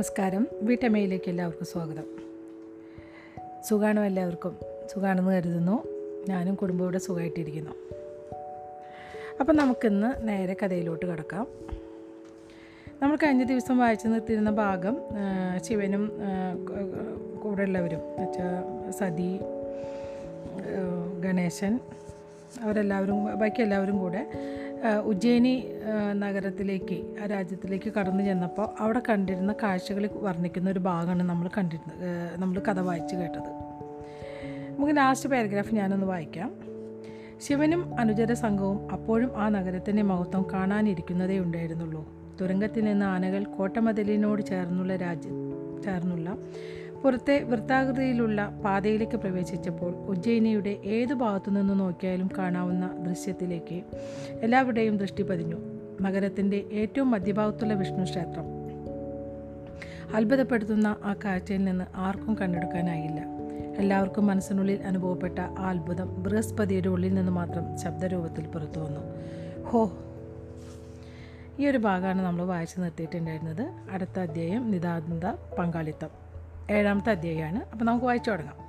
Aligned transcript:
നമസ്കാരം. 0.00 0.46
വീട്ടമ്മയിലേക്ക് 0.62 1.28
എല്ലാവർക്കും 1.28 1.66
സ്വാഗതം. 1.66 2.04
സുഖാണോ 3.68 4.02
എല്ലാവർക്കും? 4.02 4.56
സുഖാണെന്ന് 4.92 5.32
കരുതുന്നു. 5.32 5.74
ഞാനും 6.28 6.54
കുടുംബം 6.54 6.84
ഇവിടെ 6.84 6.98
സുഖമായിട്ടിരിക്കുന്നു. 6.98 7.70
അപ്പം 9.40 9.56
നമുക്കിന്ന് 9.56 10.28
നേരെ 10.28 10.56
കഥയിലോട്ട് 10.62 11.06
കിടക്കാം. 11.06 11.46
നമ്മൾ 13.02 13.16
കഴിഞ്ഞ 13.16 13.42
ദിവസം 13.42 13.78
വായിച്ചു 13.78 14.08
നിർത്തിയിരുന്ന 14.08 14.50
ഭാഗം 14.50 14.96
ശിവനും 15.68 16.12
കൂടെയുള്ളവരും 17.42 17.98
എന്നുവെച്ചാൽ 17.98 18.90
സതി 18.90 19.40
ഗണേശൻ 21.20 21.80
അവരെല്ലാവരും 22.62 23.38
ബാക്കി 23.38 23.62
എല്ലാവരും 23.62 23.98
കൂടെ 23.98 24.26
ഉജ്ജയിനി 25.04 25.64
നഗരത്തിലേക്ക് 26.12 27.18
ആ 27.22 27.26
രാജ്യത്തിലേക്ക് 27.26 27.92
കടന്നു 27.92 28.22
ചെന്നപ്പോൾ 28.24 28.68
അവിടെ 28.78 29.02
കണ്ടിരുന്ന 29.08 29.52
കാഴ്ചകൾ 29.62 30.10
വർണിക്കുന്ന 30.12 30.70
ഒരു 30.70 30.78
ഭാഗമാണ് 30.78 31.22
നമ്മൾ 31.22 31.50
കണ്ടിരുന്നത് 31.58 32.36
നമ്മൾ 32.40 32.62
കഥ 32.68 32.80
വായിച്ചു 32.80 33.16
കേട്ടത്. 33.16 33.50
നമുക്ക് 34.76 34.96
ലാസ്റ്റ് 34.96 35.30
പാരഗ്രാഫ് 35.30 35.74
ഞാനൊന്ന് 35.74 36.06
വായിക്കാം. 36.06 36.50
ശിവനും 37.38 38.00
അനുചര 38.00 38.32
സംഘവും 38.32 38.92
അപ്പോഴും 38.92 39.30
ആ 39.42 39.48
നഗരത്തിന്റെ 39.48 40.02
മഹത്വം 40.02 40.46
കാണാനിരിക്കുന്നതേ 40.52 41.38
ഉണ്ടായിരുന്നുള്ളൂ. 41.38 42.02
തുരങ്കത്തിൽ 42.40 42.84
നിന്ന് 42.84 43.06
ആനകൾ 43.06 43.44
കോട്ടമതിലിനോട് 43.44 44.42
ചേർന്നുള്ള 44.42 44.96
രാജ്യം 44.96 45.36
ചേർന്നുള്ള 45.82 46.28
പുറത്തെ 47.04 47.42
വൃത്താകൃതിയിലുള്ള 47.42 48.60
പാതയിലേക്ക് 48.64 49.16
പ്രവേശിച്ചപ്പോൾ 49.16 49.94
ഉജ്ജയിനിയുടെ 49.94 50.70
ഏതു 50.84 51.14
ഭാഗത്തുനിന്ന് 51.14 51.80
നോക്കിയാലും 51.80 52.30
കാണാവുന്ന 52.38 52.90
ദൃശ്യത്തിലേക്ക് 53.08 53.82
എല്ലാവരുടെയും 54.42 54.96
ദൃഷ്ടി 54.96 55.22
പതിഞ്ഞു. 55.22 55.56
മകരത്തിന്റെ 56.00 56.64
ഏറ്റവും 56.72 57.10
മധ്യഭാഗത്തുള്ള 57.10 57.74
വിഷ്ണു 57.74 58.04
ക്ഷേത്രം. 58.04 58.44
അത്ഭുതപ്പെടുത്തുന്ന 60.14 60.96
ആ 61.04 61.14
കാഴ്ചയിൽ 61.24 61.64
നിന്ന് 61.64 61.84
ആർക്കും 61.94 62.34
കണ്ടെടുക്കാനായില്ല. 62.34 63.24
എല്ലാവർക്കും 63.78 64.26
മനസ്സിനുള്ളിൽ 64.26 64.82
അനുഭവപ്പെട്ട 64.82 65.38
ആ 65.38 65.70
അത്ഭുതം 65.70 66.22
ബൃഹസ്പതിയുടെ 66.22 66.88
ഉള്ളിൽ 66.88 67.14
നിന്ന് 67.14 67.32
മാത്രം 67.32 67.78
ശബ്ദരൂപത്തിൽ 67.78 68.46
പുറത്തു 68.46 68.80
വന്നു. 68.80 69.00
ഹോ. 69.62 69.98
ഈ 71.58 71.66
ഒരു 71.66 71.78
ഭാഗമാണ് 71.78 72.22
നമ്മൾ 72.22 72.44
വായിച്ചു 72.44 72.80
നിർത്തിയിട്ടുണ്ടായിരുന്നത്. 72.80 73.72
അടുത്ത 73.90 74.20
അധ്യായം 74.20 74.70
നിതാന്ത 74.70 75.24
പങ്കാളിത്തം 75.58 76.29
ഏഴാമത്തെ 76.70 77.10
അധ്യായമാണ്. 77.10 77.70
അപ്പോൾ 77.72 77.84
നമുക്ക് 77.84 78.04
വായിച്ചു 78.04 78.30
തുടങ്ങാം. 78.30 78.60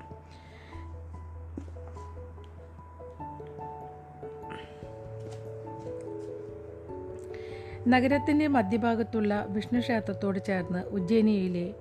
നഗരത്തിന്റെ 7.88 8.48
മധ്യഭാഗത്തുള്ള 8.48 9.46
വിഷ്ണു 9.50 9.80
ക്ഷേത്രത്തോട് 9.80 10.40
ചേർന്ന് 10.48 10.80
ഉജ്ജയിനിയിലെ 10.80 11.74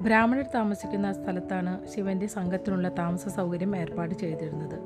ബ്രാഹ്മണർ 0.00 0.44
താമസിക്കുന്ന 0.54 1.12
സ്ഥലത്താണ് 1.12 1.88
ശിവന്റെ 1.88 2.26
സംഘത്തിനുള്ള 2.26 2.88
താമസ 2.88 3.28
സൗകര്യം 3.28 3.76
ഏർപ്പാട് 3.76 4.14
ചെയ്തിരുന്നത്. 4.14 4.80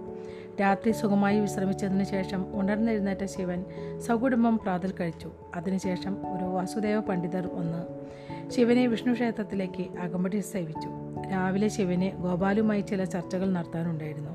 രാത്രി 0.61 0.91
സുഖമായി 0.91 1.41
വിശ്രമിച്ചതിന് 1.41 2.05
ശേഷം 2.05 2.61
ഉണർന്നെഴുന്നേറ്റ 2.61 3.25
ശിവൻ 3.25 3.65
സകുടുംബം 4.01 4.59
പ്രാതൽ 4.59 4.95
കഴിച്ചു. 5.01 5.33
അതിനുശേഷം 5.55 6.37
ഒരു 6.37 6.45
വാസുദേവ 6.45 7.01
പണ്ഡിതർ 7.01 7.47
വന്ന് 7.47 8.03
ശിവനെ 8.57 8.87
വിഷ്ണു 8.87 9.13
ക്ഷേത്രത്തിലേക്ക് 9.13 9.99
അകമ്പടി 10.01 10.41
സേവിച്ചു. 10.41 10.89
രാവിലെ 11.33 11.69
ശിവനെ 11.69 12.11
ഗോപാലുമായി 12.11 12.81
ചില 12.81 13.05
ചർച്ചകൾ 13.05 13.53
നടത്താനുണ്ടായിരുന്നു. 13.53 14.31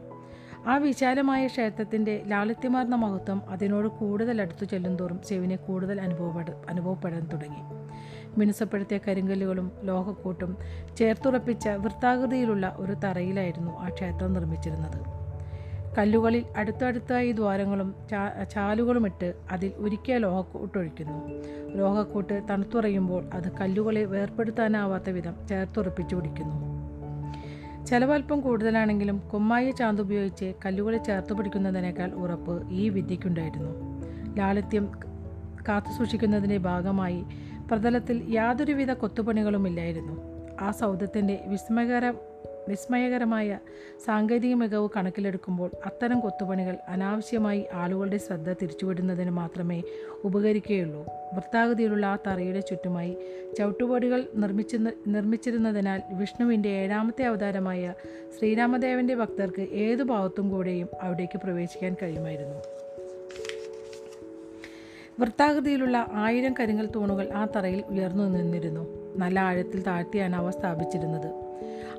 ആ 0.68 0.78
വിശാലമായ 0.78 1.48
ക്ഷേത്രത്തിന്റെ 1.48 2.24
ലാളിത്യമാർന്ന 2.28 2.96
മഹത്വം 2.96 3.50
അതിനോട് 3.50 3.88
കൂടുതൽ 3.88 4.42
അടുത്തു 4.42 4.66
ചെല്ലുന്തോറും 4.66 5.20
ശിവനെ 5.30 5.56
കൂടുതൽ 5.56 6.02
അനുഭവപ്പെട 6.02 6.46
അനുഭവപ്പെടാൻ 6.70 7.30
തുടങ്ങി. 7.34 7.62
മിനുസപ്പെടുത്തിയ 8.40 9.00
കരിങ്കല്ലുകളും 9.08 9.72
ലോഹക്കൂട്ടും 9.84 10.58
ചേർത്തുറപ്പിച്ച 10.98 11.68
വൃത്താകൃതിയിലുള്ള 11.68 12.76
ഒരു 12.78 12.94
തറയിലായിരുന്നു 12.94 13.80
ആ 13.80 13.90
ക്ഷേത്രം 13.90 14.34
നിർമ്മിച്ചിരുന്നത്. 14.34 15.17
കല്ലുകളിൽ 15.98 16.44
അടുത്തടുത്തായി 16.56 17.32
ദ്വാരങ്ങളും 17.32 17.96
ചാ 18.12 18.44
ചാലുകളുമിട്ട് 18.44 19.34
അതിൽ 19.52 19.72
ഉരുക്കിയ 19.78 20.18
ലോഹക്കൂട്ടൊഴിക്കുന്നു 20.18 21.20
ലോഹക്കൂട്ട് 21.76 22.42
തണുത്തുറയുമ്പോൾ 22.50 23.30
അത് 23.34 23.52
കല്ലുകളെ 23.58 24.06
വേർപ്പെടുത്താനാവാത്ത 24.06 25.10
വിധം 25.10 25.48
ചേർത്തുറപ്പിച്ചു 25.50 26.16
പിടിക്കുന്നു. 26.16 26.56
ചെലവൽപ്പം 27.86 28.40
കൂടുതലാണെങ്കിലും 28.42 29.18
കുമ്മായ 29.34 29.72
ചാന്ത് 29.72 30.02
ഉപയോഗിച്ച് 30.02 30.54
കല്ലുകളെ 30.66 30.98
ചേർത്ത് 30.98 31.34
പിടിക്കുന്നതിനേക്കാൾ 31.34 32.12
ഉറപ്പ് 32.14 32.70
ഈ 32.72 32.90
വിദ്യയ്ക്കുണ്ടായിരുന്നു. 32.90 33.72
ലാളിത്യം 34.38 34.92
കാത്തു 35.70 35.98
സൂക്ഷിക്കുന്നതിന്റെ 35.98 36.58
ഭാഗമായി 36.58 37.26
പ്രതലത്തിൽ 37.68 38.26
യാതൊരുവിധ 38.30 38.92
കൊത്തുപണികളുമില്ലായിരുന്നു. 38.94 40.16
ആ 40.62 40.72
സൗധത്തിന്റെ 40.72 41.44
വിസ്മയകര 41.48 42.14
വിസ്മയകരമായ 42.68 43.60
സാങ്കേതിക 44.06 44.54
മികവ് 44.54 44.90
കണക്കിലെടുക്കുമ്പോൾ 44.96 45.72
അത്തരം 45.86 46.20
കൊത്തുപണികൾ 46.20 46.78
അനാവശ്യമായി 46.88 47.66
ആളുകളുടെ 47.74 48.18
ശ്രദ്ധ 48.18 48.54
തിരിച്ചുവിടുന്നതിന് 48.54 49.30
മാത്രമേ 49.30 49.84
ഉപകരിക്കുകയുള്ളൂ. 50.24 51.06
വൃത്താകൃതിയിലുള്ള 51.34 52.06
ആ 52.06 52.18
തറയുടെ 52.28 52.60
ചുറ്റുമായി 52.60 53.18
ചവിട്ടുപടികൾ 53.58 54.28
നിർമ്മിച്ചിരുന്ന 54.36 54.92
നിർമ്മിച്ചിരുന്നതിനാൽ 55.08 56.02
വിഷ്ണുവിന്റെ 56.12 56.70
ഏഴാമത്തെ 56.70 57.24
അവതാരമായ 57.24 57.94
ശ്രീരാമദേവന്റെ 58.38 59.16
ഭക്തർക്ക് 59.16 59.62
ഏതു 59.62 60.04
ഭാഗത്തും 60.04 60.50
കൂടെയും 60.50 60.88
അവിടേക്ക് 61.02 61.38
പ്രവേശിക്കാൻ 61.38 61.96
കഴിയുമായിരുന്നു. 62.04 62.56
വൃത്താകൃതിയിലുള്ള 65.20 66.08
ആയിരം 66.14 66.54
കരിങ്ങൽ 66.54 66.86
തൂണുകൾ 66.86 67.30
ആ 67.32 67.46
തറയിൽ 67.46 67.84
ഉയർന്നു 67.88 68.24
നിന്നിരുന്നു. 68.24 69.14
നല്ല 69.18 69.40
ആഴത്തിൽ 69.40 69.82
താഴ്ത്തിയാണ് 69.82 70.36
അവ 70.36 70.52
സ്ഥാപിച്ചിരുന്നത്. 70.52 71.47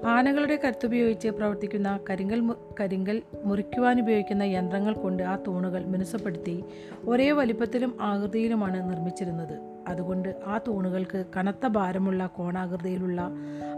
ആനകളുടെ 0.04 0.60
കരുത്തുപയോഗിച്ച് 0.64 1.28
പ്രവർത്തിക്കുന്ന 1.28 1.98
കരിങ്കൽ 2.10 2.52
കരിങ്കൽ 2.80 3.22
മുറിക്കുവാൻ 3.44 4.00
ഉപയോഗിക്കുന്ന 4.00 4.42
യന്ത്രങ്ങൾ 4.42 4.94
കൊണ്ട് 4.94 5.22
ആ 5.22 5.36
തൂണുകൾ 5.36 5.84
മിനുസപ്പെടുത്തി 5.84 6.64
ഒരേ 7.04 7.30
വലിപ്പത്തിലും 7.30 7.96
ആകൃതിയിലുമാണ് 8.00 8.91
നിർമ്മിച്ചിരുന്നത്. 8.91 9.84
അതുകൊണ്ട് 9.88 10.36
ആ 10.46 10.58
തൂണുകൾക്ക് 10.58 11.24
കനത്ത 11.36 11.66
ഭാരമുള്ള 11.66 12.26
കോണാകൃതിയിലുള്ള 12.26 13.30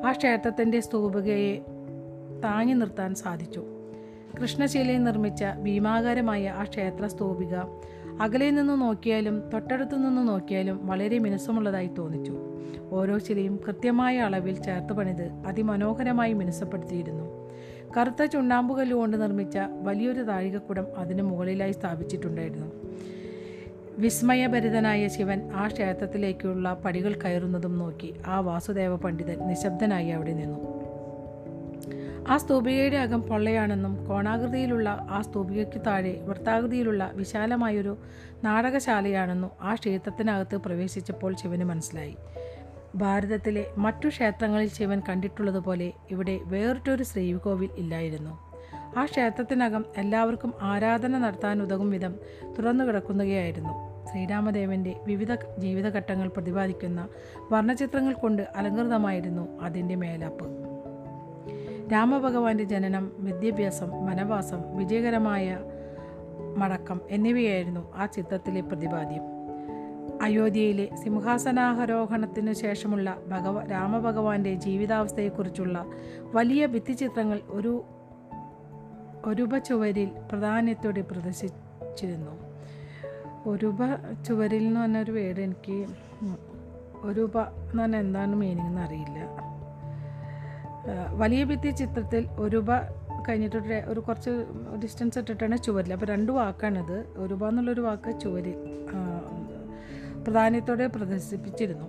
ആ 0.07 0.13
ക്ഷേത്രത്തിന്റെ 0.13 0.81
സ്തൂപികയെ 0.81 1.57
താങ്ങി 2.45 2.73
നിർത്താൻ 2.73 3.15
സാധിച്ചു. 3.15 3.65
കൃഷ്ണശീലയിൽ 4.43 5.03
നിർമ്മിച്ച 5.03 5.45
ഭീമാകാരമായ 5.63 6.49
ആ 6.49 6.65
ക്ഷേത്ര 6.65 7.07
സ്തൂപിക 7.07 7.57
അകലെ 8.21 8.51
നിന്ന് 8.51 8.81
നോക്കിയാലും 8.81 9.51
തൊട്ടടുത്തു 9.55 9.97
നിന്ന് 9.97 10.29
നോക്കിയാലും 10.29 10.87
വളരെ 10.87 11.19
മിനുസമുള്ളതായി 11.19 11.91
തോന്നിച്ചു. 11.99 12.39
ഓരോ 12.91 13.19
ശിലയും 13.19 13.61
കൃത്യമായ 13.67 14.19
അളവിൽ 14.19 14.63
ചേർത്ത് 14.63 14.93
പണിത് 14.93 15.31
അതിമനോഹരമായി 15.47 16.33
മിനുസപ്പെടുത്തിയിരുന്നു. 16.33 17.51
കറുത്ത 17.97 18.25
ചുണ്ണാമ്പുകല്ലുകൊണ്ട് 18.25 19.23
നിർമ്മിച്ച 19.23 19.59
വലിയൊരു 19.83 20.21
താഴികക്കുടം 20.21 20.87
അതിന് 20.97 21.23
മുകളിലായി 21.23 21.73
സ്ഥാപിച്ചിട്ടുണ്ടായിരുന്നു. 21.73 22.67
വിസ്മയഭരിതനായ 23.99 25.09
ശിവൻ 25.09 25.51
ആ 25.53 25.67
ക്ഷേത്രത്തിലേക്കുള്ള 25.67 26.81
പടികൾ 26.85 27.19
കയറുന്നതും 27.25 27.79
നോക്കി 27.79 28.15
ആ 28.27 28.41
വാസുദേവ 28.41 28.97
പണ്ഡിതൻ 28.97 29.39
നിശബ്ദനായി 29.49 30.09
അവിടെ 30.09 30.33
നിന്നു. 30.33 30.80
ആ 32.29 32.37
സ്തൂപികയുടെ 32.37 32.97
അകം 32.97 33.23
പൊള്ളയാണെന്നും 33.23 34.07
കോണാകൃതിയിലുള്ള 34.07 35.07
ആ 35.11 35.23
സ്തൂപികയ്ക്ക് 35.23 35.81
താഴെ 35.87 36.21
വൃത്താകൃതിയിലുള്ള 36.25 37.11
വിശാലമായൊരു 37.15 37.97
നാടകശാലയാണെന്നും 38.45 39.51
ആ 39.61 39.75
ക്ഷേത്രത്തിനകത്ത് 39.75 40.57
പ്രവേശിച്ചപ്പോൾ 40.57 41.37
ശിവന് 41.37 41.65
മനസ്സിലായി. 41.65 42.17
ഭാരതത്തിലെ 42.95 43.67
മറ്റു 43.77 44.09
ക്ഷേത്രങ്ങളിൽ 44.09 44.69
ശിവൻ 44.69 45.03
കണ്ടിട്ടുള്ളതുപോലെ 45.09 45.93
ഇവിടെ 46.11 46.41
വേറിട്ടൊരു 46.45 47.03
ശ്രീകോവിൽ 47.03 47.69
ഇല്ലായിരുന്നു. 47.77 48.39
ആ 48.97 49.05
ക്ഷേത്രത്തിനകം 49.05 49.85
എല്ലാവർക്കും 49.97 50.55
ആരാധന 50.63 51.19
നടത്താൻ 51.19 51.63
ഉതകും 51.63 51.91
വിധം 51.91 52.15
തുറന്നു 52.59 52.85
കിടക്കുന്നതായിരുന്നു 52.85 53.91
ശ്രീരാമദേവന്റെ 54.11 54.97
വിവിധ 55.07 55.35
ജീവിതഘട്ടങ്ങൾ 55.35 56.29
പ്രതിപാദിക്കുന്ന 56.29 57.09
വർണചിത്രങ്ങൾ 57.53 58.13
കൊണ്ട് 58.13 58.43
അലങ്കൃതമായിരുന്നു 58.57 59.61
അതിന്റെ 59.61 59.95
മേലാപ്പ്. 59.95 60.70
രാമഭഗവാന്റെ 61.93 62.65
ജനനം 62.65 63.13
വിദ്യാഭ്യാസം 63.19 64.07
വനവാസം 64.07 64.77
വിജയകരമായ 64.77 65.59
മടക്കം 66.57 67.01
എന്നിവയായിരുന്നു 67.11 67.95
ആ 67.97 68.07
ചിത്രത്തിലെ 68.07 68.61
പ്രതിപാദ്യം. 68.61 69.23
അയോധ്യയിലെ 70.23 70.89
സിംഹാസനാഹരോഹണത്തിനു 70.97 72.53
ശേഷമുള്ള 72.53 73.19
ഭഗവ 73.29 73.65
രാമഭഗവാന്റെ 73.65 74.55
ജീവിതാവസ്ഥയെക്കുറിച്ചുള്ള 74.55 75.85
വലിയ 76.35 76.67
ഭിത്തിച്ചിത്രങ്ങൾ 76.67 77.41
ഒരു 77.49 77.85
ഒരുപ 79.25 79.59
ചുവരിൽ 79.59 80.09
പ്രാധാന്യത്തോടെ 80.29 81.01
പ്രദർശിച്ചിരുന്നു. 81.01 82.31
ഒരുപ 83.47 83.79
ചുവരിൽ 84.27 84.63
എന്ന് 84.63 84.81
പറഞ്ഞൊരു 84.81 85.13
വേർഡ് 85.13 85.41
എനിക്ക് 85.41 85.87
ഒരുപ 87.03 87.41
എന്ന് 87.41 87.83
പറഞ്ഞാൽ 87.83 88.01
എന്താണ് 88.01 88.37
മീനിങ് 88.37 88.67
എന്നറിയില്ല 88.67 89.50
വലിയ 91.19 91.45
ഭിത്തി 91.45 91.71
ചിത്രത്തിൽ 91.71 92.29
ഒരു 92.39 92.57
രൂപ 92.57 92.77
കഴിഞ്ഞിട്ട് 93.29 93.85
ഒരു 93.87 94.01
കുറച്ച് 94.01 94.31
ഡിസ്റ്റൻസ് 94.83 95.19
ഇട്ടിട്ടാണ് 95.19 95.59
ചുവരിൽ 95.59 95.93
അപ്പോൾ 95.93 96.07
രണ്ട് 96.07 96.33
വാക്കാണിത്. 96.33 97.05
ഒരു 97.17 97.31
രൂപ 97.31 97.49
എന്നുള്ളൊരു 97.49 97.81
വാക്ക് 97.81 98.21
ചുവരിൽ 98.21 98.55
പ്രധാന്യത്തോടെ 100.25 100.87
പ്രദർശിപ്പിച്ചിരുന്നു. 100.87 101.85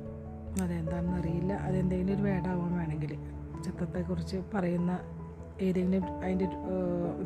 അതെന്താണെന്ന് 0.64 1.18
അറിയില്ല. 1.18 1.54
അതെന്തെങ്കിലും 1.54 2.16
ഒരു 2.16 2.24
വേടാവാൻ 2.24 2.78
വേണമെങ്കിൽ 2.78 3.16
ചിത്രത്തെക്കുറിച്ച് 3.64 4.38
പറയുന്ന 4.54 5.00
ഏതെങ്കിലും 5.62 6.04
അതിന്റെ 6.24 6.50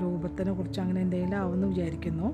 രൂപത്തിനെ 0.02 0.54
കുറിച്ച് 0.54 0.82
അങ്ങനെ 0.82 1.02
എന്തെങ്കിലും 1.02 1.38
ആവുമെന്ന് 1.38 1.68
വിചാരിക്കുന്നു. 1.68 2.34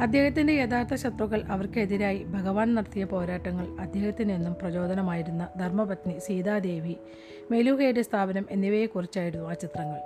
അദ്ദേഹത്തിന്റെ 0.00 0.52
യഥാർത്ഥ 0.52 0.94
ശത്രുക്കൾ 0.94 1.42
അവർക്കെതിരായി 1.42 2.24
ഭഗവാൻ 2.24 2.74
നടത്തിയ 2.74 3.04
പോരാട്ടങ്ങൾ 3.04 3.66
അദ്ദേഹത്തിനെന്നും 3.80 4.54
പ്രചോദനമായിരുന്ന 4.54 5.48
ധർമ്മപത്നി 5.60 6.18
സീതാദേവി 6.18 6.96
മെലുകയുടെ 7.50 8.02
സ്ഥാപനം 8.02 8.46
എന്നിവയെക്കുറിച്ചായിരുന്നു 8.50 9.48
ആ 9.48 9.54
ചിത്രങ്ങൾ. 9.54 10.00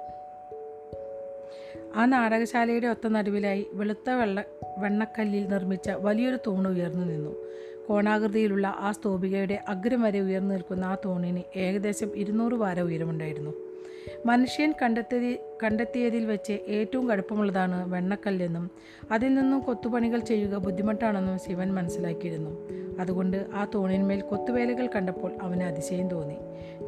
ആ 1.96 2.04
നാടകശാലയുടെ 2.04 2.86
ഒത്ത 2.86 3.08
നടുവിലായി 3.08 3.66
വെളുത്ത 3.72 4.10
വെള്ള 4.10 4.44
വെണ്ണക്കല്ലിൽ 4.78 5.48
നിർമ്മിച്ച 5.48 5.90
വലിയൊരു 5.90 6.38
തൂണ് 6.46 6.68
ഉയർന്നു 6.68 7.06
നിന്നു. 7.06 7.36
കോണാകൃതിയിലുള്ള 7.88 8.66
ആ 8.66 8.92
സ്തൂപികയുടെ 8.92 9.64
അഗ്രം 9.68 10.02
വരെ 10.02 10.20
ഉയർന്നു 10.20 10.54
നിൽക്കുന്ന 10.54 10.84
ആ 10.84 10.96
തൂണിന് 11.04 11.58
ഏകദേശം 11.58 12.16
ഇരുന്നൂറ് 12.16 12.54
വാര 12.54 12.80
ഉയരമുണ്ടായിരുന്നു. 12.80 13.67
മനുഷ്യൻ 14.26 14.74
കണ്ടെത്തിയ 14.82 15.36
കണ്ടെത്തിയതിൽ 15.62 16.26
വെച്ച് 16.26 16.52
ഏറ്റവും 16.52 17.10
കടുപ്പമുള്ളതാണ് 17.10 17.92
വെണ്ണക്കല്ലെന്നും 17.92 18.70
അതിൽ 19.10 19.34
നിന്നും 19.34 19.60
കൊത്തുപണികൾ 19.60 20.20
ചെയ്യുക 20.20 20.56
ബുദ്ധിമുട്ടാണെന്നും 20.56 21.38
ശിവൻ 21.38 21.74
മനസ്സിലാക്കിയിരുന്നു. 21.74 22.68
അതുകൊണ്ട് 23.00 23.46
ആ 23.54 23.66
തൂണിന്മേൽ 23.74 24.20
കൊത്തുവേലകൾ 24.20 24.88
കണ്ടപ്പോൾ 24.96 25.32
അവന് 25.42 25.62
അതിശയം 25.62 26.08
തോന്നി. 26.08 26.36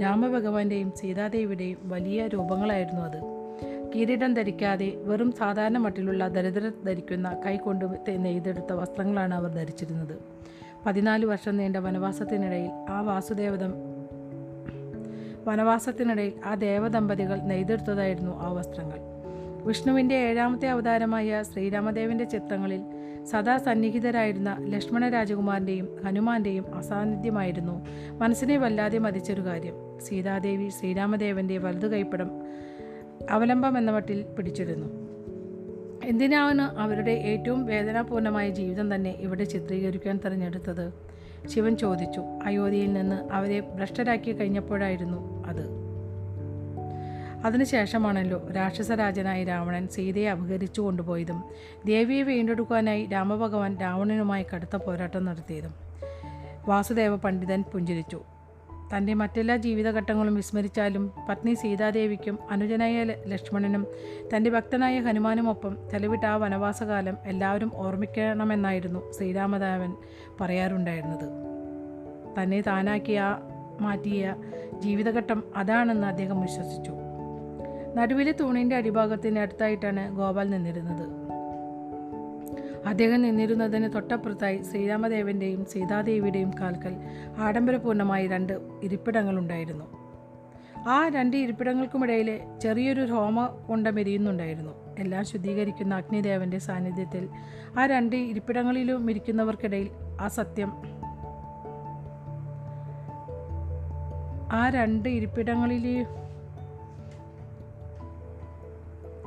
രാമഭഗവാന്റെയും 0.02 0.92
സീതാദേവിയുടെയും 0.96 1.78
വലിയ 1.84 2.26
രൂപങ്ങളായിരുന്നു 2.26 3.00
അത്. 3.00 3.40
കിരീടം 3.94 4.34
ധരിക്കാതെ 4.34 4.96
വെറും 4.96 5.32
സാധാരണ 5.32 5.78
മട്ടിലുള്ള 5.78 6.28
ദരിദ്രർ 6.28 6.72
ധരിക്കുന്ന 6.84 7.42
കൈകൊണ്ട് 7.46 7.84
നെയ്തെടുത്ത 8.08 8.72
വസ്ത്രങ്ങളാണ് 8.72 9.34
അവർ 9.34 9.50
ധരിച്ചിരുന്നത്. 9.50 10.18
പതിനാല് 10.86 11.26
വർഷം 11.26 11.56
നീണ്ട 11.56 11.76
വനവാസത്തിനിടയിൽ 11.76 12.70
ആ 12.90 13.00
വാസുദേവതം 13.00 13.89
വനവാസത്തിനിടയിൽ 15.46 16.32
ആ 16.44 16.54
ദേവദമ്പതികൾ 16.54 17.36
നെയ്തെടുത്തതായിരുന്നു 17.40 18.40
ആ 18.40 18.52
വസ്ത്രങ്ങൾ. 18.52 18.98
വിഷ്ണുവിന്റെ 19.66 20.14
ഏഴാമത്തെ 20.14 20.68
അവതാരമായ 20.68 21.42
ശ്രീരാമദേവന്റെ 21.42 22.24
ചിത്രങ്ങളിൽ 22.24 22.80
സദാ 23.24 23.56
സന്നിഹിതരായിരുന്ന 23.56 24.56
ലക്ഷ്മണ 24.68 25.08
രാജകുമാരന്റെയും 25.08 25.88
ഹനുമാന്റെയും 26.04 26.74
അസാന്നിധ്യമായിരുന്നു 26.74 27.86
മനസ്സിനെ 28.18 28.56
വല്ലാതെ 28.56 28.98
മതിച്ചൊരു 28.98 29.44
കാര്യം. 29.44 29.74
സീതാദേവി 30.00 30.68
ശ്രീരാമദേവന്റെ 30.68 31.58
വലതു 31.58 31.86
കൈപ്പടം 31.86 32.30
അവലംബം 33.30 33.78
എന്ന 33.78 33.90
മട്ടിൽ 33.90 34.22
പിടിച്ചിരുന്നു. 34.22 35.10
എന്തിനാണ് 36.04 36.62
അവരുടെ 36.62 37.10
ഏറ്റവും 37.10 37.66
വേദനാപൂർണമായ 37.66 38.50
ജീവിതം 38.50 38.94
തന്നെ 38.94 39.10
ഇവിടെ 39.10 39.44
ചിത്രീകരിക്കാൻ 39.44 40.20
തിരഞ്ഞെടുത്തത്? 40.24 41.09
ശിവൻ 41.48 41.76
ചോദിച്ചു 41.76 42.22
അയോധ്യയിൽ 42.44 42.92
നിന്ന് 42.92 43.32
അവരെ 43.32 43.60
ഭ്രഷ്ടരാക്കി 43.60 44.32
കഴിഞ്ഞപ്പോഴായിരുന്നു 44.32 45.46
അത്. 45.46 45.80
അതിനുശേഷമാണല്ലോ 47.44 48.48
രാക്ഷസരാജനായ 48.56 49.44
രാവണൻ 49.44 49.88
സീതയെ 49.88 50.30
അപഹരിച്ചു 50.30 50.80
കൊണ്ടുപോയതും 50.80 51.44
ദേവിയെ 51.86 52.22
വീണ്ടെടുക്കാനായി 52.22 53.06
രാമഭഗവാൻ 53.06 53.76
രാവണനുമായി 53.80 54.46
കടുത്ത 54.54 54.76
പോരാട്ടം 54.76 55.24
നടത്തിയതും. 55.24 55.74
വാസുദേവ 56.68 57.16
പണ്ഡിതൻ 57.16 57.62
പുഞ്ചിരിച്ചു 57.62 58.20
തന്റെ 58.94 59.14
മറ്റെല്ലാ 59.14 59.56
ജീവിതഘട്ടങ്ങളും 59.56 60.34
വിസ്മരിച്ചാലും 60.34 61.12
പത്നി 61.28 61.54
സീതാദേവിക്കും 61.54 62.38
അനുജനായ 62.50 63.04
ലക്ഷ്മണനും 63.04 63.86
തന്റെ 64.36 64.50
ഭക്തനായ 64.50 65.00
ഹനുമാനുമൊപ്പം 65.00 65.90
ചെലവിട്ട 65.90 66.24
ആ 66.24 66.36
വനവാസകാലം 66.36 67.16
എല്ലാവരും 67.26 67.72
ഓർമ്മിക്കണമെന്നായിരുന്നു 67.74 69.12
ശ്രീരാമദേവൻ 69.12 69.96
പറയാറുണ്ടായിരുന്നത്. 70.40 71.28
തന്നെ 72.38 72.60
താനാക്കിയ 72.60 73.36
മാറ്റിയ 73.80 74.34
ജീവിതഘട്ടം 74.78 75.44
അതാണെന്ന് 75.56 76.06
അദ്ദേഹം 76.06 76.40
വിശ്വസിച്ചു. 76.40 76.92
നടുവിലെ 77.96 78.32
തൂണിന്റെ 78.32 78.76
അടിഭാഗത്തിന് 78.76 79.38
അടുത്തായിട്ടാണ് 79.38 80.16
ഗോപാൽ 80.16 80.50
നിന്നിരുന്നത്. 80.50 81.19
അദ്ദേഹം 82.86 83.22
നിന്നിരുന്നതിന് 83.22 83.94
തൊട്ടപ്പുറത്തായി 83.94 84.62
ശ്രീരാമദേവന്റെയും 84.62 85.66
സീതാദേവിയുടെയും 85.66 86.50
കാൽക്കൽ 86.60 86.94
ആഡംബരപൂർണമായി 87.38 88.26
രണ്ട് 88.26 88.52
ഇരിപ്പിടങ്ങളുണ്ടായിരുന്നു. 88.82 89.84
ആ 90.88 91.08
രണ്ട് 91.08 91.36
ഇരിപ്പിടങ്ങൾക്കുമിടയിൽ 91.36 92.40
ചെറിയൊരു 92.62 93.12
ഹോമ 93.12 93.46
കൊണ്ടമെരിയുന്നുണ്ടായിരുന്നു 93.46 94.72
എല്ലാം 94.98 95.24
ശുദ്ധീകരിക്കുന്ന 95.24 95.94
അഗ്നിദേവന്റെ 95.94 96.58
സാന്നിധ്യത്തിൽ 96.58 97.28
ആ 97.78 97.86
രണ്ട് 97.86 98.16
ഇരിപ്പിടങ്ങളിലും 98.16 99.10
ഇരിക്കുന്നവർക്കിടയിൽ 99.10 99.90
ആ 100.20 100.28
സത്യം 100.28 100.72
ആ 104.52 104.68
രണ്ട് 104.68 105.08
ഇരിപ്പിടങ്ങളിൽ 105.08 106.06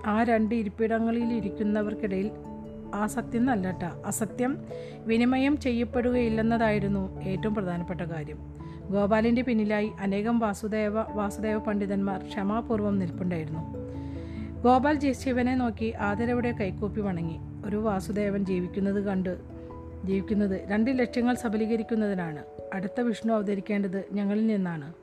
ആ 0.05 0.23
രണ്ട് 0.23 0.55
ഇരിപ്പിടങ്ങളിൽ 0.55 1.33
ഇരിക്കുന്നവർക്കിടയിൽ 1.33 2.31
ആ 2.93 3.07
സത്യം 3.07 3.45
നല്ലട്ട 3.45 3.83
അസത്യം 3.83 4.57
വിനിമയം 5.05 5.57
ചെയ്യപ്പെടുകയില്ലെന്നതായിരുന്നു 5.57 7.21
ഏറ്റവും 7.21 7.55
പ്രധാനപ്പെട്ട 7.55 8.01
കാര്യം. 8.01 8.37
ഗോപാലിന്റെ 8.89 9.41
പിന്നിലായി 9.41 9.91
അനേകം 9.99 10.39
വാസുദേവ 10.39 11.01
വാസുദേവ 11.01 11.57
പണ്ഡിതന്മാർ 11.57 12.23
ക്ഷമാപൂർവം 12.23 12.99
നിൽപ്പുണ്ടായിരുന്നു. 12.99 13.59
ഗോപാൽ 14.63 14.95
ജയശിവനെ 14.95 15.55
നോക്കി 15.55 15.93
ആദരവിടെ 15.99 16.51
കൈക്കൂപ്പി 16.51 17.01
വണങ്ങി. 17.01 17.67
ഒരു 17.67 17.75
വാസുദേവൻ 17.75 18.45
ജീവിക്കുന്നത് 18.45 19.03
കണ്ട് 19.03 19.37
ജീവിക്കുന്നത് 20.05 20.61
രണ്ട് 20.69 20.99
ലക്ഷ്യങ്ങൾ 20.99 21.35
സബലീകരിക്കുന്നതിനാണ്. 21.35 22.43
അടുത്ത 22.73 23.01
വിഷ്ണു 23.01 23.33
അവതരിക്കേണ്ടത് 23.33 24.05
ഞങ്ങളിൽ 24.11 24.47
നിന്നാണ്. 24.47 24.93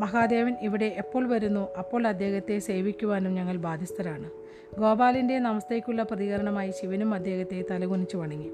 മഹാദേവൻ 0.00 0.56
ഇവിടെ 0.62 0.84
എപ്പോൾ 0.84 1.28
വരുന്നു 1.28 1.74
അപ്പോൾ 1.78 2.06
അദ്ദേഹത്തെ 2.06 2.58
സേവിക്കുവാനും 2.58 3.34
ഞങ്ങൾ 3.34 3.56
ബാധ്യസ്ഥരാണ്. 3.56 4.45
ഗോപാലിന്റെ 4.78 5.38
നമസ്തേക്കുള്ള 5.38 6.02
പ്രതികരണമായി 6.02 6.70
ശിവനും 6.70 7.14
അദ്ദേഹത്തെ 7.14 7.64
തലകുനിച്ചു 7.70 8.16
വണങ്ങി. 8.16 8.50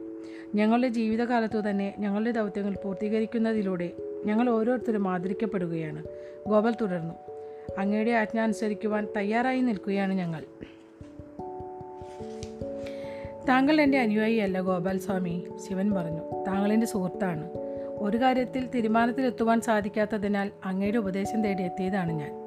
ഞങ്ങളുടെ 0.55 0.89
ജീവിതകാലത്തു 0.89 1.59
തന്നെ 1.71 1.95
ഞങ്ങളുടെ 1.99 2.31
ദൗത്യങ്ങൾ 2.31 2.77
പൂർത്തീകരിക്കുന്നതിലൂടെ 2.85 3.91
ഞങ്ങൾ 4.25 4.51
ഓരോരുത്തരും 4.51 5.09
ആദരിക്കപ്പെടുകയാണ്. 5.09 6.05
ഗോപാൽ 6.47 6.75
തുടർന്നു. 6.81 7.15
അങ്ങയുടെ 7.79 8.11
ആജ്ഞ 8.11 8.41
അനുസരിക്കുവാൻ 8.41 9.09
തയ്യാറായി 9.17 9.61
നിൽക്കുകയാണ് 9.61 10.15
ഞങ്ങൾ. 10.15 10.45
താങ്കൾ 13.49 13.81
എന്റെ 13.81 13.99
അനുയായിയല്ല 13.99 14.61
ഗോപാൽ 14.61 14.99
സ്വാമി 14.99 15.47
ശിവൻ 15.69 15.95
പറഞ്ഞു. 15.95 16.45
താങ്കൾ 16.47 16.73
എന്റെ 16.73 16.87
സുഹൃത്താണ്. 16.87 17.51
ഒരു 17.99 18.17
കാര്യത്തിൽ 18.17 18.69
തീരുമാനത്തിലെത്തുവാൻ 18.75 19.61
സാധിക്കാത്തതിനാൽ 19.61 20.51
അങ്ങയുടെ 20.65 20.99
ഉപദേശം 20.99 21.45
തേടി 21.45 21.63
എത്തിയതാണ് 21.63 22.13
ഞാൻ. 22.13 22.47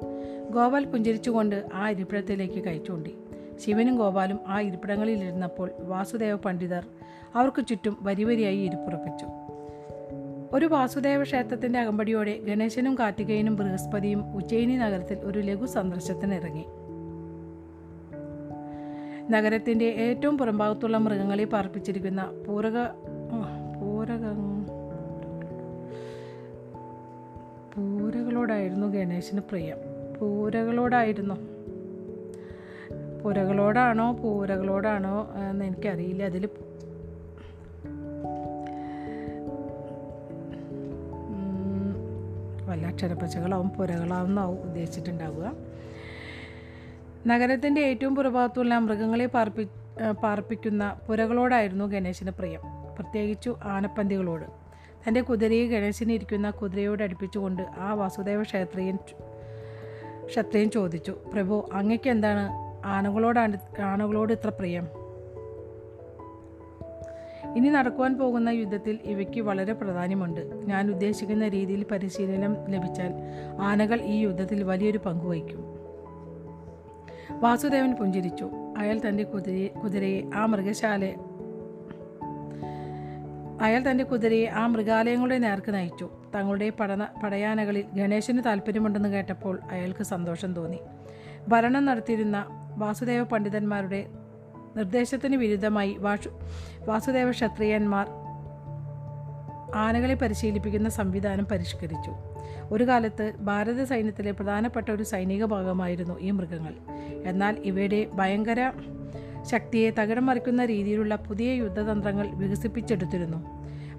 ഗോപാൽ 0.50 0.84
പുഞ്ചിരിച്ചുകൊണ്ട് 0.84 1.64
ആ 1.74 1.90
ഇരിപ്പിടത്തിലേക്ക് 1.90 2.64
കൈച്ചൂണ്ടി 2.64 3.14
ശിവനും 3.56 3.96
ഗോപാലും 3.96 4.40
ആ 4.46 4.60
ഇരിപ്പിടങ്ങളിലിരുന്നപ്പോൾ 4.60 5.70
വാസുദേവ 5.80 6.36
പണ്ഡിതർ 6.36 6.86
അവർക്ക് 7.34 7.66
ചുറ്റും 7.66 7.98
വരിവരിയായി 8.00 8.56
ഇരിപ്പുറപ്പിച്ചു. 8.56 9.26
ഒരു 10.52 10.66
വാസുദേവ 10.66 11.22
ക്ഷേത്രത്തിന്റെ 11.22 11.78
അകമ്പടിയോടെ 11.78 12.38
ഗണേശനും 12.38 12.98
കാർത്തികേയനും 12.98 13.56
ബൃഹസ്പതിയും 13.56 14.36
ഉജ്ജയിനി 14.36 14.76
നഗരത്തിൽ 14.76 15.18
ഒരു 15.18 15.38
ലഘു 15.38 15.66
സന്ദർശനത്തിനിറങ്ങി. 15.66 16.66
നഗരത്തിന്റെ 19.30 19.84
ഏറ്റവും 19.84 20.38
പുറംഭാഗത്തുള്ള 20.38 20.96
മൃഗങ്ങളെ 20.96 21.44
പാർപ്പിച്ചിരിക്കുന്ന 21.44 22.30
പൂരക 22.48 22.78
പൂരക 23.80 24.26
പൂരകളോടായിരുന്നു 27.74 28.86
ഗണേശന് 28.86 29.40
പ്രിയം. 29.40 29.76
പൂരകളോടായിരുന്നു 30.20 31.55
പുരകളോടാണോ 33.26 34.12
പൂരകളോടാണോ 34.12 35.30
എന്ന് 35.50 35.64
എനിക്കറിയില്ല. 35.64 36.22
അതിൽ 36.22 36.48
വല്ല 42.66 42.86
അക്ഷരപ്പച്ചകളാവും 42.86 43.68
പുരകളാവും 43.68 44.26
എന്നാവും 44.26 44.60
ഉദ്ദേശിച്ചിട്ടുണ്ടാവുക. 44.60 45.52
നഗരത്തിന്റെ 47.26 47.80
ഏറ്റവും 47.80 48.14
പുറഭാഗത്തുള്ള 48.14 48.78
മൃഗങ്ങളെ 48.78 49.26
പാർപ്പി 49.26 49.68
പാർപ്പിക്കുന്ന 50.22 51.00
പുരകളോടായിരുന്നു 51.08 51.84
ഗണേശന് 51.84 52.30
പ്രിയം. 52.30 52.60
പ്രത്യേകിച്ചു 52.94 53.56
ആനപ്പന്തികളോട്. 53.62 54.44
തന്റെ 55.08 55.20
കുതിരയെ 55.20 55.66
ഗണേശന് 55.66 56.12
ഇരിക്കുന്ന 56.12 56.50
കുതിരയോട് 56.50 57.02
അടുപ്പിച്ചുകൊണ്ട് 57.02 57.62
ആ 57.62 57.92
വാസുദേവ 57.92 58.42
ക്ഷേത്രിയൻ 58.42 58.96
ക്ഷത്രിയൻ 60.26 60.70
ചോദിച്ചു 60.70 61.16
പ്രഭു 61.32 61.68
അങ്ങയ്ക്ക് 61.72 62.10
എന്താണ് 62.10 62.65
ആനകളോടാണ് 62.86 63.80
ആണുകളോട് 63.80 64.32
ഇത്ര 64.32 64.48
പ്രിയം. 64.48 64.88
ഇനി 67.56 67.68
നടക്കുവാൻ 67.68 68.18
പോകുന്ന 68.18 68.48
യുദ്ധത്തിൽ 68.48 68.98
ഇവയ്ക്ക് 69.02 69.40
വളരെ 69.40 69.72
പ്രാധാന്യമുണ്ട്. 69.72 70.40
ഞാൻ 70.66 70.90
ഉദ്ദേശിക്കുന്ന 70.90 71.48
രീതിയിൽ 71.48 71.86
പരിശീലനം 71.90 72.56
ലഭിച്ചാൽ 72.68 73.12
ആനകൾ 73.60 74.00
ഈ 74.00 74.16
യുദ്ധത്തിൽ 74.16 74.62
വലിയൊരു 74.62 74.98
പങ്ക് 74.98 75.24
വഹിക്കും. 75.24 75.64
വാസുദേവൻ 77.40 77.94
പുഞ്ചിരിച്ചു. 77.94 78.50
അയാൾ 78.78 79.00
തന്റെ 79.08 79.24
കുതിരയെ 79.24 79.68
കുതിരയെ 79.68 80.22
ആ 80.34 80.46
മൃഗശാല 80.46 81.04
അയാൾ 83.60 83.90
തന്റെ 83.90 84.04
കുതിരയെ 84.04 84.46
ആ 84.46 84.66
മൃഗാലയങ്ങളുടെ 84.66 85.38
നേർക്ക് 85.38 85.74
നയിച്ചു. 85.74 86.10
തങ്ങളുടെ 86.34 86.72
പഠന 86.80 87.06
പടയാനകളിൽ 87.22 87.84
ഗണേശന് 87.94 88.42
താല്പര്യമുണ്ടെന്ന് 88.46 89.08
കേട്ടപ്പോൾ 89.08 89.60
അയാൾക്ക് 89.70 90.04
സന്തോഷം 90.04 90.54
തോന്നി. 90.54 90.78
ഭരണം 91.48 91.84
നടത്തിയിരുന്ന 91.84 92.46
വാസുദേവ 92.76 93.22
പണ്ഡിതന്മാരുടെ 93.22 94.06
നിർദ്ദേശത്തിന് 94.76 95.36
വിരുദ്ധമായി 95.36 95.96
വാഷു 95.98 96.30
വാസുദേവ 96.86 97.30
ക്ഷത്രിയന്മാർ 97.30 98.06
ആനകളെ 99.74 100.14
പരിശീലിപ്പിക്കുന്ന 100.14 100.88
സംവിധാനം 100.88 101.44
പരിഷ്കരിച്ചു. 101.44 102.12
ഒരു 102.70 102.84
കാലത്ത് 102.84 103.32
ഭാരത 103.40 103.84
സൈന്യത്തിലെ 103.84 104.30
പ്രധാനപ്പെട്ട 104.30 104.90
ഒരു 104.90 105.02
സൈനിക 105.02 105.44
ഭാഗമായിരുന്നു 105.44 106.20
ഈ 106.20 106.30
മൃഗങ്ങൾ. 106.30 106.74
എന്നാൽ 107.24 107.56
ഇവയുടെ 107.64 108.10
ഭയങ്കര 108.14 108.72
ശക്തിയെ 109.42 109.90
തകിടം 109.90 110.26
മറിക്കുന്ന 110.26 110.64
രീതിയിലുള്ള 110.64 111.16
പുതിയ 111.16 111.52
യുദ്ധതന്ത്രങ്ങൾ 111.52 112.28
വികസിപ്പിച്ചെടുത്തിരുന്നു. 112.34 113.38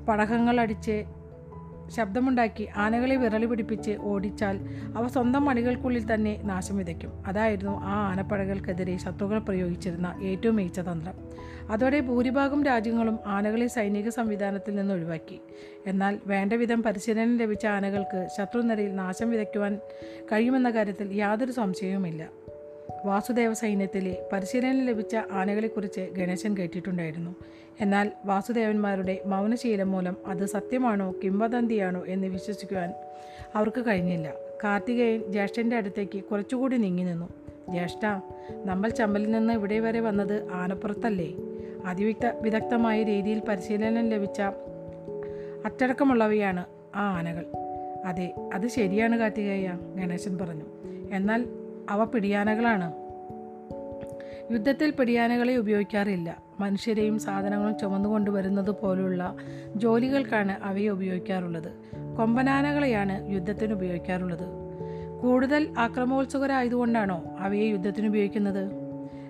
പടകങ്ങൾ 0.05 0.59
അടിച്ച് 0.59 1.05
ശബ്ദമുണ്ടാക്കി 1.89 2.67
ആനകളെ 2.77 3.15
വിരളി 3.15 3.45
പിടിപ്പിച്ച് 3.45 3.91
ഓടിച്ചാൽ 4.01 4.59
അവ 4.95 5.07
സ്വന്തം 5.07 5.45
മണികൾക്കുള്ളിൽ 5.45 6.13
തന്നെ 6.13 6.41
നാശം 6.43 6.77
വിതയ്ക്കും. 6.77 7.27
അതായിരുന്നു 7.27 7.79
ആ 7.83 8.09
ആനപ്പടകൾക്കെതിരെ 8.11 8.97
ശത്രുക്കൾ 8.97 9.39
പ്രയോഗിച്ചിരുന്ന 9.39 10.15
ഏറ്റവും 10.23 10.55
മികച്ച 10.55 10.79
തന്ത്രം. 10.79 11.13
അതോടെ 11.71 11.99
ഭൂരിഭാഗം 11.99 12.63
രാജ്യങ്ങളും 12.63 13.19
ആനകളെ 13.27 13.67
സൈനിക 13.67 14.09
സംവിധാനത്തിൽ 14.09 14.75
നിന്ന് 14.75 14.93
ഒഴിവാക്കി. 14.93 15.39
എന്നാൽ 15.85 16.19
വേണ്ടവിധം 16.25 16.83
പരിശീലനം 16.83 17.37
ലഭിച്ച 17.37 17.65
ആനകൾക്ക് 17.65 18.27
ശത്രുനിരയിൽ 18.37 18.95
നാശം 18.95 19.29
വിതയ്ക്കുവാൻ 19.29 19.79
കഴിയുമെന്ന 20.31 20.69
കാര്യത്തിൽ 20.69 21.13
യാതൊരു 21.13 21.51
സംശയവുമില്ല. 21.51 22.27
വാസുദേവ 23.05 23.53
സൈന്യത്തിലെ 23.53 24.27
പരിശീലനം 24.33 24.85
ലഭിച്ച 24.85 25.15
ആനകളെക്കുറിച്ച് 25.31 26.09
ഗണേശൻ 26.17 26.57
കേട്ടിട്ടുണ്ടായിരുന്നു. 26.57 27.35
എന്നാൽ 27.81 28.11
വാസുദേവന്മാരുടെ 28.25 29.21
മൗനശീലം 29.25 29.91
മൂലം 29.91 30.17
അത് 30.25 30.45
സത്യമാണോ 30.45 31.13
കിംവദന്തിയാണോ 31.23 32.05
എന്ന് 32.07 32.27
വിശ്വസിക്കുവാൻ 32.27 32.93
അവർക്ക് 33.55 33.87
കഴിഞ്ഞില്ല. 33.87 34.33
കാർത്തികേയൻ 34.63 35.31
ജ്യേഷ്ഠന്റെ 35.31 35.75
അടുത്തേക്ക് 35.75 36.23
കുറച്ചുകൂടി 36.23 36.77
നീങ്ങി 36.77 37.03
നിന്നു. 37.03 37.29
ജ്യേഷ്ഠ 37.69 38.05
നമ്മൾ 38.65 38.89
ചമ്പലിൽ 38.89 39.31
നിന്ന് 39.31 39.53
ഇവിടെ 39.53 39.79
വരെ 39.79 39.99
വന്നത് 39.99 40.51
ആനപ്പുറത്തല്ലേ? 40.51 41.33
അതിവിക്ത 41.85 42.25
വിദഗ്ധമായ 42.25 43.03
രീതിയിൽ 43.03 43.39
പരിശീലനം 43.39 44.09
ലഭിച്ച 44.09 44.41
അച്ചടക്കമുള്ളവയാണ് 45.65 46.65
ആ 46.95 47.17
ആനകൾ. 47.17 47.45
അതെ 48.05 48.33
അത് 48.53 48.67
ശരിയാണ് 48.67 49.17
കാർത്തികേയ 49.17 49.71
ഗണേശൻ 49.95 50.37
പറഞ്ഞു. 50.37 50.65
എന്നാൽ 51.11 51.45
അവ 51.89 52.03
പിടിയാനകളാണ്. 52.03 52.93
യുദ്ധത്തിൽ 54.51 54.91
പിടിയാനകളെ 54.91 55.55
ഉപയോഗിക്കാറില്ല. 55.55 56.37
മനുഷ്യരെയും 56.59 57.19
സാധനങ്ങളും 57.19 57.79
ചുമന്നുകൊണ്ട് 57.79 58.31
വരുന്നത് 58.31 58.71
പോലുള്ള 58.71 59.35
ജോലികൾക്കാണ് 59.75 60.51
അവയെ 60.63 60.89
ഉപയോഗിക്കാറുള്ളത്. 60.89 61.71
കൊമ്പനാനകളെയാണ് 62.17 63.29
യുദ്ധത്തിന് 63.29 63.73
ഉപയോഗിക്കാറുള്ളത്. 63.73 64.67
കൂടുതൽ 65.21 65.73
ആക്രമോത്സുകരായതുകൊണ്ടാണോ 65.77 67.23
അവയെ 67.39 67.65
യുദ്ധത്തിന് 67.65 68.07
ഉപയോഗിക്കുന്നത്? 68.07 68.71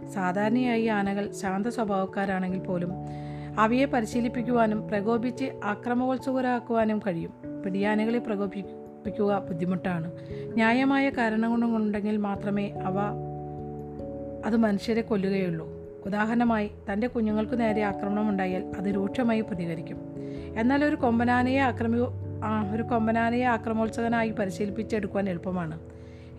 സാധാരണയായി 0.09 0.85
ആനകൾ 0.85 1.31
ശാന്ത 1.31 1.67
സ്വഭാവക്കാരാണെങ്കിൽ 1.67 2.59
പോലും 2.59 2.91
അവയെ 3.59 3.85
പരിശീലിപ്പിക്കുവാനും 3.85 4.87
പ്രകോപിച്ച് 4.87 5.45
ആക്രമോത്സുകരാക്കുവാനും 5.63 6.99
കഴിയും. 6.99 7.63
പിടിയാനകളെ 7.65 8.19
പ്രകോപിപ്പിക്കുക 8.97 9.47
ബുദ്ധിമുട്ടാണ്. 9.47 10.11
ന്യായമായ 10.53 11.09
കാരണങ്ങളുണ്ടെങ്കിൽ 11.09 12.17
മാത്രമേ 12.17 12.69
അവ 12.69 12.95
അത് 14.45 14.57
മനുഷ്യരെ 14.57 15.01
കൊല്ലുകയുള്ളൂ. 15.01 15.67
ഉദാഹരണമായി 16.05 16.71
തന്റെ 16.91 17.07
കുഞ്ഞുങ്ങൾക്ക് 17.07 17.59
നേരെ 17.59 17.81
ആക്രമണം 17.81 18.29
ഉണ്ടായാൽ 18.29 18.71
അത് 18.77 18.85
രൂക്ഷമായി 18.85 19.41
പ്രതികരിക്കും. 19.41 19.97
എന്നാൽ 20.57 20.85
ഒരു 20.85 20.95
കൊമ്പനാനയെ 20.95 21.59
ആക്രമി 21.59 21.97
ഒരു 22.73 22.83
കൊമ്പനാനയെ 22.83 23.43
ആക്രമോത്സകനായി 23.43 24.29
പരിശീലിപ്പിച്ചെടുക്കുവാൻ 24.29 25.29
എളുപ്പമാണ്. 25.29 25.79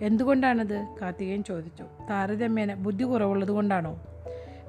എന്തുകൊണ്ടാണിത്? 0.01 0.87
കാർത്തികേയൻ 1.03 1.43
ചോദിച്ചു. 1.43 1.85
താരതമ്യേന 2.11 2.75
ബുദ്ധി 2.75 3.05
കുറവുള്ളത് 3.05 3.51
കൊണ്ടാണോ? 3.51 4.03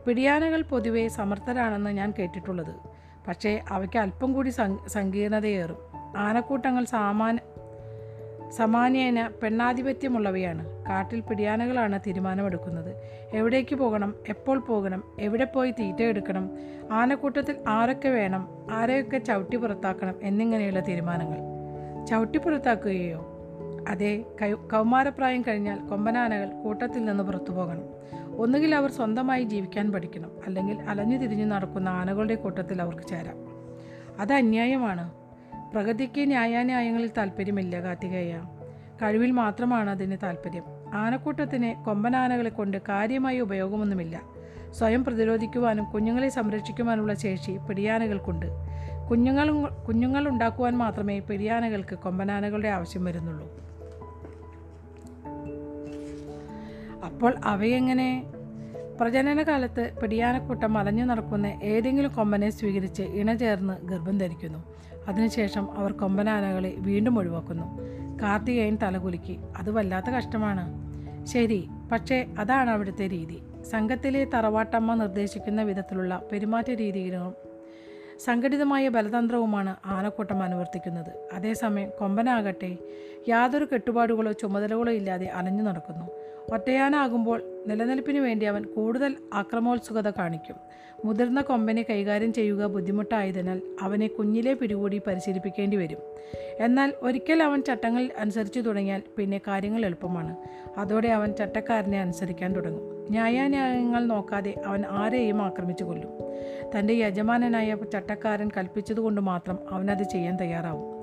പിടിയാനകൾ 0.08 0.62
പൊതുവെ 0.62 1.08
സമർത്ഥരാണെന്ന് 1.08 1.90
ഞാൻ 1.90 2.14
കേട്ടിട്ടുള്ളത്. 2.20 2.74
പക്ഷേ 3.28 3.62
അവയ്ക്ക് 3.70 3.98
അല്പം 3.98 4.34
കൂടി 4.34 4.50
സങ്ക് 4.50 4.90
സങ്കീർണതയേറും. 4.90 5.78
ആനക്കൂട്ടങ്ങൾ 6.18 6.86
സാമാന്യ 6.86 7.40
സമാന്യേന 8.52 9.32
പെണ്ണാധിപത്യമുള്ളവയാണ്. 9.44 10.86
കാട്ടിൽ 10.90 11.20
പിടിയാനകളാണ് 11.20 12.00
തീരുമാനമെടുക്കുന്നത്. 12.08 12.96
എവിടേക്ക് 13.34 13.76
പോകണം? 13.76 14.16
എപ്പോൾ 14.30 14.60
പോകണം? 14.60 15.04
എവിടെ 15.20 15.46
പോയി 15.46 15.72
തീറ്റ 15.72 16.02
എടുക്കണം? 16.02 16.52
ആനക്കൂട്ടത്തിൽ 16.92 17.56
ആരൊക്കെ 17.68 18.10
വേണം? 18.10 18.68
ആരെയൊക്കെ 18.72 19.18
ചവിട്ടി 19.18 19.58
പുറത്താക്കണം? 19.58 20.16
എന്നിങ്ങനെയുള്ള 20.24 20.80
തീരുമാനങ്ങൾ. 20.80 21.38
ചവിട്ടി 22.06 22.38
പുറത്താക്കുകയോ? 22.38 23.36
അതെ 23.88 24.26
കൗമാരപ്രായം 24.74 25.42
കഴിഞ്ഞാൽ 25.42 25.80
കൊമ്പനാനകൾ 25.80 26.50
കൂട്ടത്തിൽ 26.50 27.06
നിന്ന് 27.06 27.24
പുറത്തു 27.24 27.52
പോകണം. 27.52 27.84
ഒന്നുകിൽ 28.38 28.76
അവർ 28.76 28.92
സ്വന്തമായി 28.92 29.44
ജീവിക്കാൻ 29.44 29.92
പഠിക്കണം. 29.92 30.32
അല്ലെങ്കിൽ 30.46 30.82
അലഞ്ഞു 30.82 31.18
തിരിഞ്ഞു 31.18 31.46
നടക്കുന്ന 31.46 31.90
ആനകളുടെ 31.90 32.36
കൂട്ടത്തിൽ 32.36 32.82
അവർക്ക് 32.82 33.04
ചേരാം. 33.04 33.36
അത് 34.20 34.34
അന്യായമാണ്. 34.34 35.19
പ്രകൃതിക്ക് 35.74 36.28
ന്യായാന്യായങ്ങളിൽ 36.28 37.12
താല്പര്യമില്ല 37.18 37.84
കാർത്തികേയ. 37.84 38.42
കഴിവിൽ 39.02 39.32
മാത്രമാണ് 39.32 39.90
അതിന് 39.90 40.18
താല്പര്യം. 40.24 40.64
ആനക്കൂട്ടത്തിന് 40.94 41.86
കൊമ്പനാനകളെ 41.86 42.50
കൊണ്ട് 42.50 42.78
കാര്യമായ 42.90 43.40
ഉപയോഗമൊന്നുമില്ല. 43.40 44.22
സ്വയം 44.72 45.06
പ്രതിരോധിക്കുവാനും 45.06 45.92
കുഞ്ഞുങ്ങളെ 45.92 46.30
സംരക്ഷിക്കുവാനുള്ള 46.30 47.14
ശേഷി 47.14 47.58
പിടിയാനകൾക്കുണ്ട്. 47.58 48.46
കുഞ്ഞുങ്ങൾ 49.10 49.68
കുഞ്ഞുങ്ങൾ 49.68 50.28
ഉണ്ടാക്കുവാൻ 50.28 50.78
മാത്രമേ 50.78 51.20
പിടിയാനകൾക്ക് 51.20 51.96
കൊമ്പനാനകളുടെ 51.96 52.70
ആവശ്യം 52.70 53.06
വരുന്നുള്ളൂ. 53.06 53.60
അപ്പോൾ 57.06 57.36
അവയെങ്ങനെ? 57.44 58.24
പ്രജനനകാലത്ത് 59.02 59.92
പിടിയാനക്കൂട്ടം 60.02 60.78
അലഞ്ഞു 60.78 61.04
നടക്കുന്ന 61.04 61.48
ഏതെങ്കിലും 61.48 62.12
കൊമ്പനെ 62.12 62.50
സ്വീകരിച്ച് 62.50 63.04
ഇണചേർന്ന് 63.04 63.88
ഗർഭം 63.88 64.18
ധരിക്കുന്നു. 64.18 64.64
അതിനുശേഷം 65.08 65.78
അവർ 65.78 65.92
കൊമ്പനാനകളെ 65.92 66.76
വീണ്ടും 66.78 67.20
ഒഴിവാക്കുന്നു. 67.20 67.78
കാർത്തികേയൻ 68.22 68.78
തലകുലുക്കി 68.84 69.40
അത് 69.58 69.72
വല്ലാത്ത 69.72 70.06
കഷ്ടമാണ്. 70.06 70.90
ശരി 71.26 71.68
പക്ഷേ 71.92 72.26
അതാണ് 72.40 72.70
അവിടുത്തെ 72.70 73.08
രീതി. 73.08 73.42
സംഘത്തിലെ 73.72 74.26
തറവാട്ടമ്മ 74.26 74.94
നിർദ്ദേശിക്കുന്ന 74.94 75.64
വിധത്തിലുള്ള 75.64 76.22
പെരുമാറ്റ 76.32 76.70
രീതികളും 76.70 77.36
സംഘടിതമായ 78.26 78.88
ബലതന്ത്രവുമാണ് 78.90 79.76
ആനക്കൂട്ടം 79.86 80.44
അനുവർത്തിക്കുന്നത്. 80.44 81.30
അതേസമയം 81.34 81.90
കൊമ്പനാകട്ടെ 82.00 82.78
യാതൊരു 83.30 83.68
കെട്ടുപാടുകളോ 83.74 84.32
ചുമതലകളോ 84.32 84.92
ഇല്ലാതെ 84.92 85.26
അലഞ്ഞു 85.26 85.64
നടക്കുന്നു. 85.64 86.06
ഒറ്റയാനാകുമ്പോൾ 86.54 87.42
നിലനിൽപ്പിന് 87.68 88.20
വേണ്ടി 88.20 88.46
അവൻ 88.46 88.64
കൂടുതൽ 88.64 89.16
ആക്രമോത്സുകത 89.34 90.10
കാണിക്കും. 90.10 90.56
മുതിർന്ന 91.06 91.42
കൊമ്പനെ 91.42 91.86
കൈകാര്യം 91.90 92.34
ചെയ്യുക 92.34 92.66
ബുദ്ധിമുട്ടായതിനാൽ 92.66 93.62
അവനെ 93.82 94.08
കുഞ്ഞിലെ 94.08 94.54
പിടികൂടി 94.54 95.02
പരിശീലിപ്പിക്കേണ്ടി 95.08 95.78
വരും. 95.78 95.98
എന്നാൽ 96.60 96.94
ഒരിക്കൽ 97.02 97.44
അവൻ 97.44 97.62
ചട്ടങ്ങൾ 97.62 98.10
അനുസരിച്ചു 98.20 98.60
തുടങ്ങിയാൽ 98.60 99.02
പിന്നെ 99.18 99.42
കാര്യങ്ങൾ 99.48 99.86
എളുപ്പമാണ്. 99.86 100.36
അതോടെ 100.78 101.08
അവൻ 101.08 101.32
ചട്ടക്കാരനെ 101.32 102.02
അനുസരിക്കാൻ 102.02 102.56
തുടങ്ങും. 102.56 103.08
ന്യായാന്യായങ്ങൾ 103.10 104.06
നോക്കാതെ 104.06 104.54
അവൻ 104.66 104.84
ആരെയും 104.90 105.42
ആക്രമിച്ചു 105.42 105.84
കൊല്ലും. 105.84 106.10
തന്റെ 106.76 106.94
യജമാനനായ 106.94 107.76
ചട്ടക്കാരൻ 107.94 108.50
കൽപ്പിച്ചതുകൊണ്ട് 108.58 109.22
മാത്രം 109.22 109.60
അവനത് 109.70 110.04
ചെയ്യാൻ 110.04 110.38
തയ്യാറാവും. 110.42 111.00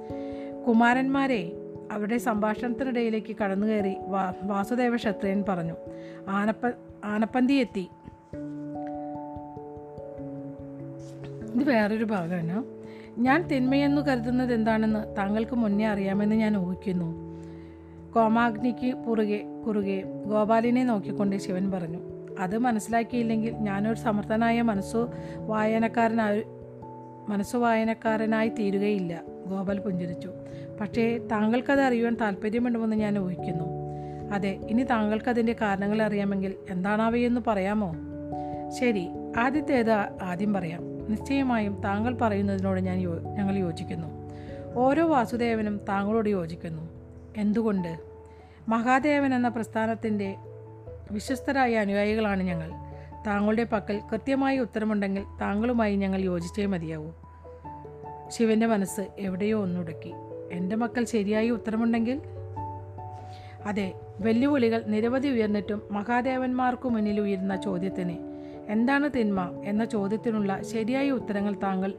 കുമാരന്മാരെ 0.65 1.53
അവരുടെ 1.93 2.19
സംഭാഷണത്തിനിടയിലേക്ക് 2.19 3.37
കടന്നുകയറി 3.37 3.97
വാ 4.07 4.35
വാസുദേവ 4.43 4.97
ക്ഷത്രിയൻ 4.97 5.45
പറഞ്ഞു 5.49 5.75
ആനപ്പ 6.29 6.73
ആനപ്പന്തി 7.05 7.53
എത്തി. 7.53 7.89
ഇത് 11.55 11.65
വേറൊരു 11.65 12.05
ഭാഗമാണ്. 12.05 12.65
ഞാൻ 13.19 13.49
തിന്മയെന്നു 13.49 14.03
കരുതുന്നത് 14.03 14.55
എന്താണെന്ന് 14.55 15.17
താങ്കൾക്ക് 15.17 15.57
മുന്നേ 15.57 15.87
അറിയാമെന്ന് 15.87 16.37
ഞാൻ 16.37 16.57
ഊഹിക്കുന്നു. 16.57 17.27
കോമാഗ്നിക്ക് 18.15 18.95
പുറകെ 18.95 19.45
കുറുകെ 19.67 20.03
ഗോപാലിനെ 20.27 20.85
നോക്കിക്കൊണ്ട് 20.85 21.37
ശിവൻ 21.37 21.71
പറഞ്ഞു 21.71 21.99
അത് 22.39 22.59
മനസ്സിലാക്കിയില്ലെങ്കിൽ 22.59 23.55
ഞാനൊരു 23.55 23.99
സമർത്ഥനായ 23.99 24.63
മനസ്സു 24.63 25.09
വായനക്കാരനായി 25.39 26.45
മനസ്സു 27.29 27.57
വായനക്കാരനായി 27.57 28.49
തീരുകയില്ല. 28.49 29.23
ഗോപാൽ 29.47 29.79
പുഞ്ചിരിച്ചു. 29.79 30.33
പക്ഷേ 30.81 31.19
താങ്കൾക്കത് 31.19 31.81
അറിയുവാൻ 31.81 32.15
താല്പര്യമുണ്ടെന്ന് 32.15 32.97
ഞാൻ 32.97 33.19
ഊഹിക്കുന്നു. 33.19 33.65
അതെ 34.33 34.49
ഇനി 34.49 34.83
താങ്കൾക്കതിന്റെ 34.83 35.57
കാരണങ്ങൾ 35.61 36.03
അറിയാമെങ്കിൽ 36.03 36.55
എന്താണാവയെന്ന് 36.71 37.41
പറയാമോ? 37.47 37.97
ശരി 38.81 39.09
ആദ്യത്തേത് 39.39 39.93
ആദ്യം 40.23 40.53
പറയാം. 40.53 41.11
നിശ്ചയമായും 41.11 41.81
താങ്കൾ 41.85 42.17
പറയുന്നതിനോട് 42.17 42.81
ഞാൻ 42.81 42.99
യോ 42.99 43.19
ഞങ്ങൾ 43.19 43.57
യോജിക്കുന്നു. 43.57 44.33
ഓരോ 44.75 45.07
വാസുദേവനും 45.07 45.81
താങ്കളോട് 45.89 46.29
യോജിക്കുന്നു. 46.29 46.89
എന്തുകൊണ്ട്? 47.37 47.99
മഹാദേവൻ 48.69 49.35
എന്ന 49.35 49.49
പ്രസ്ഥാനത്തിന്റെ 49.49 50.37
വിശ്വസ്തരായ 51.11 51.75
അനുയായികളാണ് 51.75 52.43
ഞങ്ങൾ. 52.43 52.86
താങ്കളുടെ 53.27 53.65
പക്കൽ 53.65 54.01
കൃത്യമായ 54.13 54.59
ഉത്തരമുണ്ടെങ്കിൽ 54.59 55.25
താങ്കളുമായി 55.41 55.97
ഞങ്ങൾ 55.97 56.21
യോജിച്ചേ 56.21 56.67
മതിയാവൂ. 56.67 57.11
ശിവന്റെ 58.29 58.67
മനസ്സ് 58.67 59.01
എവിടെയോ 59.19 59.63
ഒന്നുടക്കി. 59.63 60.13
എന്റെ 60.53 60.77
മക്കൾ 60.77 61.05
ശരിയായി 61.05 61.51
ഉത്തരമുണ്ടെങ്കിൽ? 61.51 62.21
അതെ 63.67 63.93
വെല്ലുവിളികൾ 64.21 64.85
നിരവധി 64.87 65.29
ഉയർന്നിട്ടും 65.29 65.83
മഹാദേവന്മാർക്കു 65.91 66.89
മുന്നിൽ 66.89 67.21
ഉയരുന്ന 67.21 67.57
ചോദ്യത്തിന് 67.57 68.17
എന്താണ് 68.69 69.11
തിന്മ 69.17 69.63
എന്ന 69.65 69.85
ചോദ്യത്തിനുള്ള 69.85 70.63
ശരിയായ 70.63 71.11
ഉത്തരങ്ങൾ 71.11 71.57
താങ്കൾ 71.63 71.95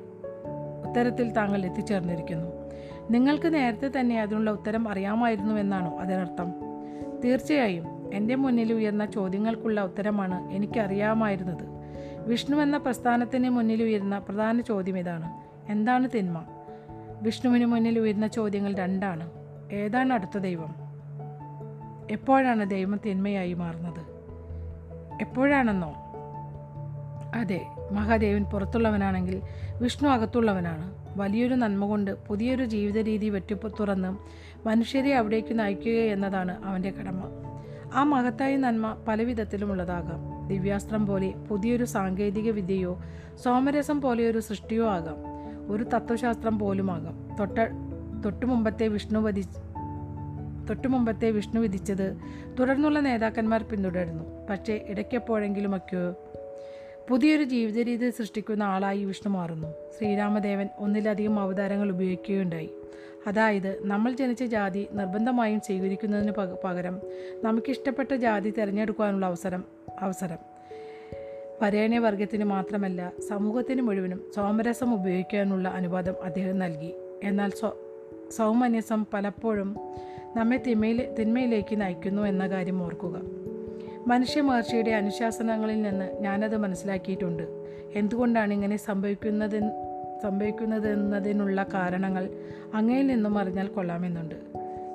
ഉത്തരത്തിൽ 0.88 1.32
താങ്കൾ 1.32 1.66
എത്തിച്ചേർന്നിരിക്കുന്നു. 1.66 2.52
നിങ്ങൾക്ക് 3.12 3.54
നേരത്തെ 3.54 4.00
തന്നെ 4.00 4.22
അതിനുള്ള 4.22 4.52
ഉത്തരം 4.52 4.90
അറിയാമായിരുന്നു 4.90 5.56
എന്നാണോ 5.56 6.00
അതിനർത്ഥം? 6.00 6.54
തീർച്ചയായും 7.26 7.97
എന്റെ 8.14 8.36
മുന്നിൽ 8.36 8.74
ഉയർന്ന 8.74 9.06
ചോദ്യങ്ങൾക്കുള്ള 9.06 9.82
ഉത്തരമാണ് 9.82 10.52
എനിക്കറിയാമായിരുന്നത്. 10.52 11.78
വിഷ്ണു 12.28 12.58
എന്ന 12.58 12.78
പ്രസ്ഥാനത്തിന് 12.78 13.50
മുന്നിൽ 13.50 13.84
ഉയരുന്ന 13.84 14.20
പ്രധാന 14.20 14.62
ചോദ്യം 14.62 14.98
ഇതാണ്. 14.98 15.32
എന്താണ് 15.72 16.10
തിന്മ? 16.16 16.46
വിഷ്ണുവിന് 17.22 17.66
മുന്നിൽ 17.66 18.00
ഉയരുന്ന 18.00 18.28
ചോദ്യങ്ങൾ 18.28 18.74
രണ്ടാണ്. 18.74 19.30
ഏതാണ് 19.72 20.14
അടുത്ത 20.14 20.38
ദൈവം? 20.38 20.76
എപ്പോഴാണ് 22.12 22.70
ദൈവം 22.70 23.00
തിന്മയായി 23.06 23.54
മാറുന്നത്? 23.54 24.18
എപ്പോഴാണെന്നോ? 25.22 25.94
അതെ 27.36 27.62
മഹാദേവൻ 27.92 28.44
പുറത്തുള്ളവനാണെങ്കിൽ 28.44 29.42
വിഷ്ണു 29.82 30.10
അകത്തുള്ളവനാണ്. 30.10 30.96
വലിയൊരു 31.18 31.56
നന്മ 31.56 31.86
കൊണ്ട് 31.86 32.28
പുതിയൊരു 32.28 32.66
ജീവിത 32.66 32.98
രീതി 32.98 33.30
വെട്ടിപ്പ് 33.30 33.74
തുറന്ന് 33.80 34.18
മനുഷ്യരെ 34.68 35.16
അവിടേക്ക് 35.16 35.60
നയിക്കുക 35.60 35.94
എന്നതാണ് 35.94 36.66
അവന്റെ 36.66 36.92
കടമ. 36.92 37.22
ആ 37.98 38.04
മഹത്തായ 38.04 38.56
നന്മ 38.56 38.98
പല 39.08 39.24
വിധത്തിലുമുള്ളതാകാം 39.24 40.48
ദിവ്യാസ്ത്രം 40.48 41.08
പോലെ 41.08 41.32
പുതിയൊരു 41.32 41.86
സാങ്കേതിക 41.86 42.52
വിദ്യയോ 42.52 43.04
സോമരസം 43.44 44.02
പോലെയൊരു 44.02 44.40
സൃഷ്ടിയോ 44.40 44.88
ആകാം. 44.88 45.16
ഒരു 45.72 45.84
തത്വശാസ്ത്രം 45.84 46.60
പോലുമാകാം. 46.60 47.36
തൊട്ട 47.40 47.60
തൊട്ടുമുമ്പത്തെ 48.26 48.88
വിഷ്ണു 48.88 49.20
വധി 49.20 49.46
തൊട്ടുമുമ്പത്തെ 50.70 51.32
വിഷ്ണു 51.32 51.60
വിധിച്ചത് 51.60 52.18
തുടർന്നുള്ള 52.60 53.00
നേതാക്കന്മാർ 53.00 53.64
പിന്തുടരുന്നു. 53.64 54.48
പക്ഷേ 54.50 54.86
ഇടയ്ക്കെപ്പോഴെങ്കിലുമൊക്കെയോ 54.88 56.16
പുതിയൊരു 57.10 57.44
ജീവിത 57.44 57.78
രീതി 57.78 58.10
സൃഷ്ടിക്കുന്ന 58.10 58.64
ആളായി 58.64 59.06
വിഷ്ണു 59.06 59.30
മാറുന്നു. 59.30 59.68
ശ്രീരാമദേവൻ 59.68 60.70
ഒന്നിലധികം 60.78 61.40
അവതാരങ്ങൾ 61.40 61.90
ഉപയോഗിക്കുകയുണ്ടായി. 61.90 62.70
അതായത് 63.28 63.80
നമ്മൾ 63.82 64.12
ജനിച്ച 64.12 64.44
ജാതി 64.44 64.88
നിർബന്ധമായും 64.92 65.60
സ്വീകരിക്കുന്നതിന് 65.60 66.32
പക- 66.32 66.58
പകരം 66.64 67.02
നമുക്കിഷ്ടപ്പെട്ട 67.44 68.14
ജാതി 68.14 68.54
തിരഞ്ഞെടുക്കാനുള്ള 68.58 69.26
അവസരം 69.26 69.64
അവസരം. 70.00 70.38
വരേണ്യവർഗത്തിന് 71.62 72.44
മാത്രമല്ല 72.44 73.12
സമൂഹത്തിന് 73.30 73.82
മുഴുവനും 73.82 74.24
സോമരസം 74.36 74.94
ഉപയോഗിക്കാനുള്ള 74.94 75.68
അനുവാദം 75.68 76.14
അദ്ദേഹം 76.24 76.60
നൽകി. 76.60 76.94
എന്നാൽ 77.24 77.50
സ്വ 77.50 77.74
സൗമന്യസം 78.32 79.06
പലപ്പോഴും 79.14 79.76
നമ്മെ 80.36 80.58
തിന്മയിൽ 80.58 81.16
തിന്മയിലേക്ക് 81.20 81.82
നയിക്കുന്നു 81.82 82.22
എന്ന 82.22 82.48
കാര്യം 82.48 82.84
ഓർക്കുക. 82.84 83.22
മനുഷ്യ 84.08 84.42
മഹർഷിയുടെ 84.42 84.92
അനുശാസനങ്ങളിൽ 84.92 85.82
നിന്ന് 85.82 86.18
ഞാനത് 86.22 86.58
മനസ്സിലാക്കിയിട്ടുണ്ട്. 86.58 87.44
എന്തുകൊണ്ടാണ് 87.96 88.54
ഇങ്ങനെ 88.54 88.78
സംഭവിക്കുന്നത് 90.24 90.94
എന്നതിനുള്ള 90.94 91.66
കാരണങ്ങൾ 91.74 92.30
അങ്ങയിൽ 92.74 93.08
നിന്നും 93.08 93.38
അറിഞ്ഞാൽ 93.38 93.68
കൊള്ളാമെന്നുണ്ട്. 93.68 94.36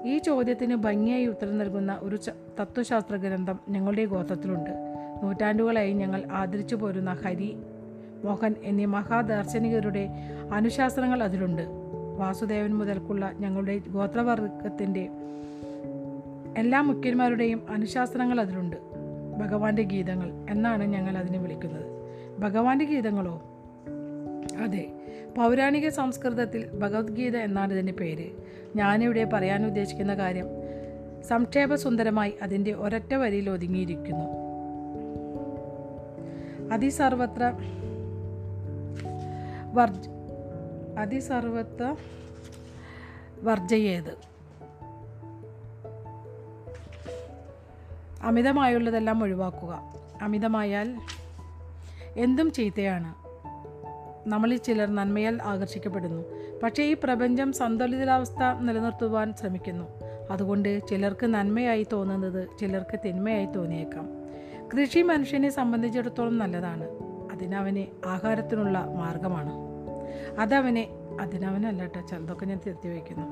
ഈ 0.04 0.18
ചോദ്യത്തിന് 0.18 0.74
ഭംഗിയായി 0.74 1.26
ഉത്തരം 1.26 1.58
നൽകുന്ന 1.58 1.98
ഒരു 2.02 2.18
തത്വശാസ്ത്ര 2.60 3.16
ഗ്രന്ഥം 3.16 3.58
ഞങ്ങളുടെ 3.68 4.04
ഗോത്രത്തിലുണ്ട്. 4.04 4.70
നൂറ്റാണ്ടുകളായി 5.22 5.92
ഞങ്ങൾ 5.92 6.22
ആദരിച്ചു 6.32 6.76
പോരുന്ന 6.76 7.12
ഹരി 7.12 7.56
മോഹൻ 8.24 8.54
എന്നീ 8.62 8.84
മഹാദാർശനികരുടെ 8.84 10.08
അനുശാസനങ്ങൾ 10.52 11.22
അതിലുണ്ട്. 11.22 11.62
വാസുദേവൻ 12.18 12.74
മുതൽക്കുള്ള 12.74 13.32
ഞങ്ങളുടെ 13.40 13.78
ഗോത്രവർഗത്തിന്റെ 13.78 15.08
എല്ലാ 16.56 16.80
മുഖ്യന്മാരുടെയും 16.80 17.62
അനുശാസനങ്ങൾ 17.70 18.40
അതിലുണ്ട്. 18.40 18.76
ഭഗവാന്റെ 19.38 19.82
ഗീതങ്ങൾ 19.82 20.32
എന്നാണ് 20.50 20.84
ഞങ്ങൾ 20.84 21.18
അതിനെ 21.18 21.38
വിളിക്കുന്നത്. 21.38 21.86
ഭഗവാന്റെ 22.40 22.84
ഗീതങ്ങളോ? 22.84 23.42
അതെ 24.62 25.01
പൗരാണിക 25.36 25.88
സംസ്കൃതത്തിൽ 25.88 26.70
ഭഗവത്ഗീത 26.70 27.36
എന്നാണ് 27.36 27.72
ഇതിന്റെ 27.72 27.92
പേര്. 27.92 28.30
ഞാനിവിടെ 28.76 29.24
പറയാൻ 29.24 29.66
ഉദ്ദേശിക്കുന്ന 29.66 30.14
കാര്യം 30.14 30.46
സംക്ഷേപസുന്ദരമായി 31.22 32.34
അതിന്റെ 32.42 32.72
ഒരൊറ്റ 32.72 33.14
വരിയിൽ 33.14 33.50
ഒതുങ്ങിയിരിക്കുന്നു. 33.50 34.24
അതിസർവത്ര 36.72 37.52
വർജ 39.72 40.08
അതിസർവത്ര 40.98 41.96
വർജയേത്. 43.42 44.16
അമിതമായുള്ളതെല്ലാം 48.22 49.22
ഒഴിവാക്കുക. 49.22 49.92
അമിതമായാൽ 50.22 50.96
എന്തും 52.16 52.52
ചീത്തയാണ്. 52.52 53.21
നമ്മളിൽ 54.26 54.56
ചിലർ 54.56 54.94
നന്മയാൽ 54.94 55.42
ആകർഷിക്കപ്പെടുന്നു. 55.42 56.22
പക്ഷേ 56.62 56.82
ഈ 56.82 56.96
പ്രപഞ്ചം 57.04 57.52
സന്തുലിതാവസ്ഥ 57.52 58.42
നിലനിർത്തുവാൻ 58.60 59.34
ശ്രമിക്കുന്നു. 59.40 59.84
അതുകൊണ്ട് 60.30 60.86
ചിലർക്ക് 60.88 61.26
നന്മയായി 61.26 61.86
തോന്നുന്നത് 61.92 62.48
ചിലർക്ക് 62.60 63.00
തിന്മയായി 63.04 63.46
തോന്നിയേക്കാം. 63.46 64.08
കൃഷി 64.68 65.00
മനുഷ്യനെ 65.00 65.50
സംബന്ധിച്ചിടത്തോളം 65.50 66.38
നല്ലതാണ്. 66.38 66.84
അതിനവന് 67.32 68.06
ആഹാരത്തിനുള്ള 68.06 68.78
മാർഗമാണ്. 68.78 69.71
അതവനെ 70.38 70.88
അതിനവനല്ല 71.20 71.82
കേട്ടോ 71.82 72.00
ചിലതൊക്കെ 72.00 72.46
ഞാൻ 72.46 72.60
തിരുത്തി 72.66 72.88
വയ്ക്കുന്നു. 72.88 73.26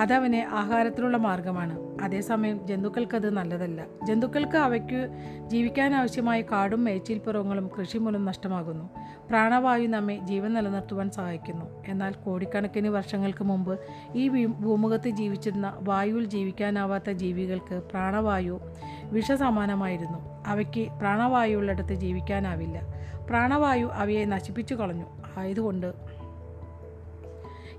അതവനെ 0.00 0.46
ആഹാരത്തിനുള്ള 0.50 1.16
മാർഗമാണ്. 1.16 2.02
അതേസമയം 2.02 2.66
ജന്തുക്കൾക്കത് 2.66 3.30
നല്ലതല്ല. 3.30 3.84
ജന്തുക്കൾക്ക് 4.04 4.56
അവയ്ക്ക് 4.56 5.08
ജീവിക്കാനാവശ്യമായ 5.46 6.40
കാടും 6.40 6.84
മേച്ചിൽപ്പുറങ്ങളും 6.84 7.70
കൃഷി 7.80 7.98
മൂലം 7.98 8.24
നഷ്ടമാകുന്നു. 8.24 8.90
പ്രാണവായു 9.30 9.88
നമ്മെ 9.88 10.16
ജീവൻ 10.16 10.54
നിലനിർത്തുവാൻ 10.54 11.10
സഹായിക്കുന്നു. 11.10 11.84
എന്നാൽ 11.88 12.12
കോടിക്കണക്കിന് 12.12 12.88
വർഷങ്ങൾക്ക് 12.88 13.44
മുമ്പ് 13.44 13.80
ഈ 14.14 14.46
ഭൂമുഖത്ത് 14.46 15.08
ജീവിച്ചിരുന്ന 15.08 15.74
വായുവിൽ 15.80 16.24
ജീവിക്കാനാവാത്ത 16.24 17.10
ജീവികൾക്ക് 17.10 17.82
പ്രാണവായു 17.90 18.60
വിഷസമാനമായിരുന്നു. 19.04 20.44
അവയ്ക്ക് 20.46 20.92
പ്രാണവായുള്ളിടത്ത് 20.92 21.94
ജീവിക്കാനാവില്ല. 21.94 22.80
പ്രാണവായു 23.28 23.86
അവയെ 23.86 24.24
നശിപ്പിച്ചു 24.24 24.74
കളഞ്ഞു. 24.74 25.23
ആയതുകൊണ്ട് 25.36 25.92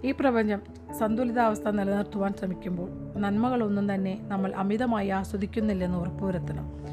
ഈ 0.04 0.12
പ്രപഞ്ചം 0.12 0.62
സന്തുലിതാവസ്ഥ 1.00 1.70
നിലനിർത്തുവാൻ 1.70 2.34
ശ്രമിക്കുമ്പോൾ 2.34 3.18
നന്മകളൊന്നും 3.18 3.94
തന്നെ 3.94 4.20
നമ്മൾ 4.22 4.54
അമിതമായി 4.54 5.10
ആസ്വദിക്കുന്നില്ലെന്ന് 5.10 5.98
ഉറപ്പുവരുത്തണം 5.98 6.86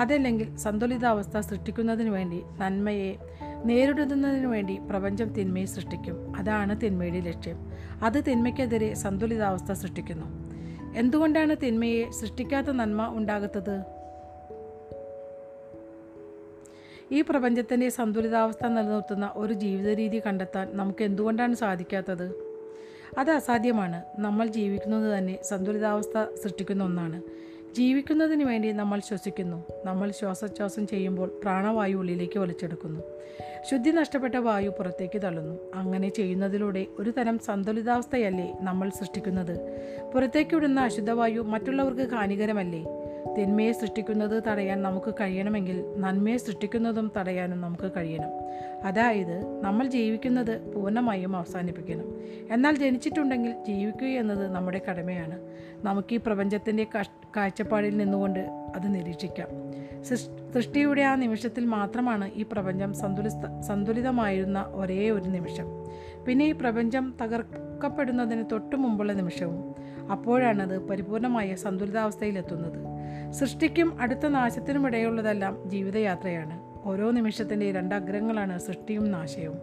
അതല്ലെങ്കിൽ 0.00 0.56
സന്തുലിതാവസ്ഥ 0.56 1.40
സൃഷ്ടിക്കുന്നതിന് 1.40 2.08
വേണ്ടി 2.08 2.42
നന്മയെ 2.58 3.16
നേരിടുന്നതിന് 3.64 4.46
വേണ്ടി 4.46 4.78
പ്രപഞ്ചം 4.78 5.32
തിന്മയെ 5.32 5.64
സൃഷ്ടിക്കും. 5.64 6.36
അതാണ് 6.36 6.80
തിന്മയുടെ 6.80 7.20
ലക്ഷ്യം. 7.20 7.72
അത് 8.04 8.26
തിന്മയ്ക്കെതിരെ 8.26 8.94
സന്തുലിതാവസ്ഥ 8.94 9.72
സൃഷ്ടിക്കുന്നു. 9.72 10.26
എന്തുകൊണ്ടാണ് 10.96 11.56
തിന്മയെ 11.62 12.10
സൃഷ്ടിക്കാത്ത 12.10 12.66
നന്മ 12.66 13.08
ഉണ്ടാകാത്തത്? 13.08 13.99
ഈ 17.12 17.22
പ്രപഞ്ചത്തിന്റെ 17.28 17.88
സന്തുലിതാവസ്ഥ 17.88 18.66
നിലനിർത്തുന്ന 18.66 19.32
ഒരു 19.34 19.52
ജീവിത 19.52 19.90
രീതി 19.90 20.20
കണ്ടെത്താൻ 20.26 20.68
നമുക്ക് 20.72 21.04
എന്തുകൊണ്ടാണ് 21.04 21.54
സാധിക്കാത്തത്? 21.54 22.34
അത് 23.18 23.30
അസാധ്യമാണ്. 23.30 24.02
നമ്മൾ 24.18 24.46
ജീവിക്കുന്നത് 24.46 25.18
തന്നെ 25.18 25.38
സന്തുലിതാവസ്ഥ 25.42 26.24
സൃഷ്ടിക്കുന്ന 26.44 26.84
ഒന്നാണ്. 26.84 27.22
ജീവിക്കുന്നതിന് 27.74 28.44
വേണ്ടി 28.44 28.72
നമ്മൾ 28.72 29.00
ശ്വസിക്കുന്നു. 29.00 29.64
നമ്മൾ 29.84 30.10
ശ്വാസോച്ഛ്വാസം 30.10 30.86
ചെയ്യുമ്പോൾ 30.86 31.40
പ്രാണവായു 31.42 31.96
ഉള്ളിലേക്ക് 31.96 32.38
വലിച്ചെടുക്കുന്നു. 32.38 33.00
ശുദ്ധി 33.70 33.90
നഷ്ടപ്പെട്ട 33.90 34.34
വായു 34.34 34.70
പുറത്തേക്ക് 34.70 35.22
തള്ളുന്നു. 35.22 35.72
അങ്ങനെ 35.74 36.08
ചെയ്യുന്നതിലൂടെ 36.08 36.86
ഒരു 36.98 37.10
തരം 37.10 37.38
സന്തുലിതാവസ്ഥയല്ലേ 37.38 38.56
നമ്മൾ 38.60 38.88
സൃഷ്ടിക്കുന്നത്? 38.88 39.82
പുറത്തേക്ക് 40.14 40.54
വിടുന്ന 40.54 40.80
അശുദ്ധവായു 40.80 41.40
മറ്റുള്ളവർക്ക് 41.40 42.14
ഹാനികരമല്ലേ? 42.14 42.84
തിന്മയെ 43.38 43.72
സൃഷ്ടിക്കുന്നത് 43.72 44.42
തടയാൻ 44.48 44.82
നമുക്ക് 44.82 45.14
കഴിയണമെങ്കിൽ 45.20 45.94
നന്മയെ 45.96 46.36
സൃഷ്ടിക്കുന്നതും 46.36 47.12
തടയാനും 47.16 47.60
നമുക്ക് 47.60 47.92
കഴിയണം. 47.96 48.28
അതായത് 48.84 49.62
നമ്മൾ 49.62 49.86
ജീവിക്കുന്നത് 49.86 50.72
പൂർണമായും 50.72 51.36
അവസാനിപ്പിക്കണം. 51.36 52.04
എന്നാൽ 52.52 52.76
ജനിച്ചിട്ടുണ്ടെങ്കിൽ 52.76 53.52
ജീവിക്കുക 53.52 54.08
എന്നത് 54.08 54.48
നമ്മുടെ 54.48 54.80
കടമയാണ്. 54.90 55.38
നമുക്ക് 55.84 56.14
ഈ 56.14 56.16
പ്രപഞ്ചത്തിന്റെ 56.16 56.86
കാഴ്ചപ്പാടിൽ 57.36 57.96
നിന്നുകൊണ്ട് 57.96 58.40
അത് 58.76 58.94
നിരീക്ഷിക്കാം. 58.94 59.48
സൃഷ്ടിയുടെ 60.52 61.02
ആ 61.02 61.14
നിമിഷത്തിൽ 61.14 61.64
മാത്രമാണ് 61.64 62.30
ഈ 62.34 62.44
പ്രപഞ്ചം 62.52 62.94
സന്തുലിത 62.94 63.60
സന്തുലിതമായിരുന്ന 63.60 64.66
ഒരേ 64.70 65.10
ഒരു 65.10 65.24
നിമിഷം. 65.24 65.66
പിന്നെ 66.26 66.46
ഈ 66.46 66.52
പ്രപഞ്ചം 66.52 67.14
തകർക്കപ്പെടുന്നതിന് 67.22 68.44
തൊട്ടു 68.52 68.76
മുമ്പുള്ള 68.76 69.12
നിമിഷവും 69.12 69.74
അപ്പോഴാണത് 70.10 70.78
പരിപൂർണമായ 70.78 71.54
സന്തുലിതാവസ്ഥയിലെത്തുന്നത്. 71.54 72.89
സൃഷ്ടിക്കും 73.32 74.00
അടുത്ത 74.00 74.26
നാശത്തിനും 74.26 74.86
ഇടയുള്ളതെല്ലാം 74.86 75.70
ജീവിതയാത്രയാണ്. 75.70 76.60
ഓരോ 76.84 77.10
നിമിഷത്തിന്റെ 77.10 77.72
രണ്ടഗ്രങ്ങളാണ് 77.72 78.58
സൃഷ്ടിയും 78.58 79.10
നാശവും. 79.10 79.58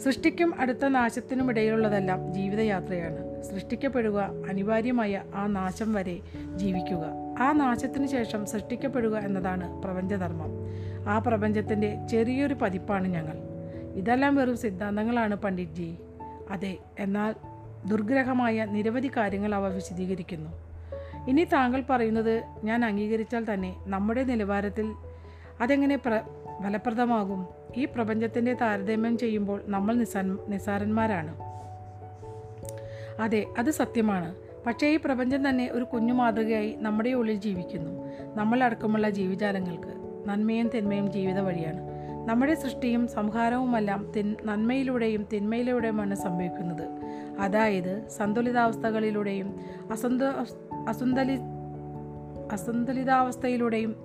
സൃഷ്ടിക്കും 0.00 0.60
അടുത്ത 0.60 0.86
നാശത്തിനും 0.86 1.50
ഇടയിലുള്ളതെല്ലാം 1.50 2.34
ജീവിതയാത്രയാണ്. 2.34 3.42
സൃഷ്ടിക്കപ്പെടുക 3.42 4.30
അനിവാര്യമായ 4.48 5.22
ആ 5.34 5.46
നാശം 5.46 5.92
വരെ 5.92 6.20
ജീവിക്കുക. 6.56 7.06
ആ 7.40 7.52
നാശത്തിന് 7.52 8.06
ശേഷം 8.06 8.46
സൃഷ്ടിക്കപ്പെടുക 8.46 9.16
എന്നതാണ് 9.16 9.82
പ്രപഞ്ചധർമ്മം. 9.82 10.50
ആ 11.08 11.18
പ്രപഞ്ചത്തിന്റെ 11.18 11.98
ചെറിയൊരു 12.10 12.54
പതിപ്പാണ് 12.54 13.08
ഞങ്ങൾ. 13.08 13.36
ഇതെല്ലാം 13.94 14.34
വെറും 14.34 14.56
സിദ്ധാന്തങ്ങളാണ് 14.56 15.36
പണ്ഡിറ്റ്ജി. 15.36 15.96
അതെ 16.50 16.78
എന്നാൽ 16.98 17.34
ദുർഗ്രഹമായ 17.88 18.66
നിരവധി 18.70 19.10
കാര്യങ്ങൾ 19.16 19.54
അവ 19.54 19.68
വിശദീകരിക്കുന്നു. 19.68 20.69
ഇനി 21.28 21.44
താങ്കൾ 21.44 21.84
പറയുന്നത് 21.90 22.42
ഞാൻ 22.64 22.84
അംഗീകരിച്ചാൽ 22.84 23.54
തന്നെ 23.54 23.76
നമ്മുടെ 23.86 24.24
നിലവാരത്തിൽ 24.24 24.92
അതെങ്ങനെ 25.60 25.96
പ്ര 25.96 26.20
ഫലപ്രദമാകും? 26.62 27.46
ഈ 27.76 27.84
പ്രപഞ്ചത്തിന്റെ 27.84 28.54
താരതമ്യം 28.54 29.18
ചെയ്യുമ്പോൾ 29.18 29.62
നമ്മൾ 29.66 29.94
നിസാ 29.94 30.38
നിസാരന്മാരാണ്. 30.48 31.36
അതെ 33.22 33.46
അത് 33.58 33.70
സത്യമാണ്. 33.70 34.34
പക്ഷേ 34.66 34.86
ഈ 34.86 34.96
പ്രപഞ്ചം 34.96 35.48
തന്നെ 35.48 35.68
ഒരു 35.72 35.84
കുഞ്ഞു 35.84 36.12
മാതൃകയായി 36.12 36.76
നമ്മുടെ 36.78 37.10
ഉള്ളിൽ 37.10 37.34
ജീവിക്കുന്നു. 37.34 38.08
നമ്മളടക്കമുള്ള 38.36 39.10
ജീവജാലങ്ങൾക്ക് 39.10 40.00
നന്മയും 40.28 40.68
തിന്മയും 40.68 41.12
ജീവിത 41.12 41.38
വഴിയാണ്. 41.38 41.90
നമ്മുടെ 42.28 42.54
സൃഷ്ടിയും 42.54 43.08
സംഹാരവുമെല്ലാം 43.08 44.12
തിൻ 44.16 44.36
നന്മയിലൂടെയും 44.44 45.26
തിന്മയിലൂടെയുമാണ് 45.32 46.14
സംഭവിക്കുന്നത്. 46.14 47.00
അതായത് 47.40 48.08
സന്തുലിതാവസ്ഥകളിലൂടെയും 48.08 49.60
അസന്ത 49.92 50.22
അസന്തലി 50.88 51.38
അസന്തുലിതാവസ്ഥയിലൂടെയും 52.52 53.96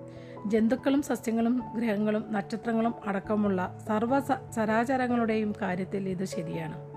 ജന്തുക്കളും 0.48 1.02
സസ്യങ്ങളും 1.02 1.64
ഗ്രഹങ്ങളും 1.78 2.26
നക്ഷത്രങ്ങളും 2.32 2.96
അടക്കമുള്ള 3.06 3.80
സർവ 3.88 4.20
ചരാചരങ്ങളുടെയും 4.56 5.54
കാര്യത്തിൽ 5.62 6.10
ഇത് 6.10 6.26
ശരിയാണ്. 6.26 6.96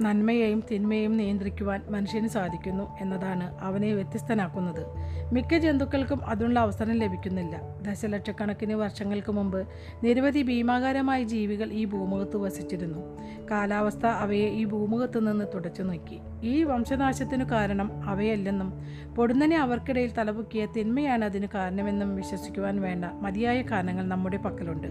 നന്മയെയും 0.00 0.62
തിന്മയെയും 0.72 1.16
നിയന്ത്രിക്കുവാൻ 1.16 1.82
മനുഷ്യന് 1.88 2.28
സാധിക്കുന്നു 2.28 2.96
എന്നതാണ് 3.00 3.58
അവനെ 3.58 3.92
വ്യത്യസ്തനാക്കുന്നത്. 3.92 4.86
മിക്ക 5.32 5.58
ജന്തുക്കൾക്കും 5.58 6.24
അതിനുള്ള 6.24 6.60
അവസരം 6.60 6.92
ലഭിക്കുന്നില്ല. 6.92 7.60
ദശലക്ഷക്കണക്കിന് 7.90 8.72
വർഷങ്ങൾക്ക് 8.72 9.32
മുമ്പ് 9.32 9.68
നിരവധി 10.04 10.42
ഭീമാകാരമായ 10.42 11.22
ജീവികൾ 11.22 11.72
ഈ 11.72 11.84
ഭൂമുഖത്ത് 11.84 12.36
വസിച്ചിരുന്നു. 12.36 13.18
കാലാവസ്ഥ 13.50 14.06
അവയെ 14.06 14.48
ഈ 14.48 14.64
ഭൂമുഖത്ത് 14.64 15.28
നിന്ന് 15.28 15.44
തുടച്ചു 15.54 15.82
നോക്കി. 15.82 16.20
ഈ 16.46 16.54
വംശനാശത്തിനു 16.62 17.44
കാരണം 17.52 17.88
അവയല്ലെന്നും 18.10 18.70
പൊടുന്നനെ 19.16 19.56
അവർക്കിടയിൽ 19.56 20.10
തലപൊക്കിയ 20.18 20.66
തിന്മയാണ് 20.76 21.24
അതിന് 21.24 21.48
കാരണമെന്നും 21.54 22.10
വിശ്വസിക്കുവാൻ 22.16 22.76
വേണ്ട 22.80 23.04
മതിയായ 23.24 23.62
കാരണങ്ങൾ 23.62 24.04
നമ്മുടെ 24.08 24.36
പക്കലുണ്ട്. 24.36 24.88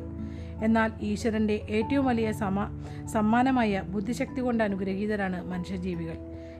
എന്നാൽ 0.66 0.92
ഈശ്വരന്റെ 1.02 1.58
ഏറ്റവും 1.78 2.06
വലിയ 2.06 2.32
സമ 2.32 2.58
സമ്മാനമായ 3.14 3.84
ബുദ്ധിശക്തി 3.94 4.42
കൊണ്ട് 4.42 4.64
അനുഗ്രഹീതരാണ് 4.64 5.40
മനുഷ്യജീവികൾ. 5.52 6.18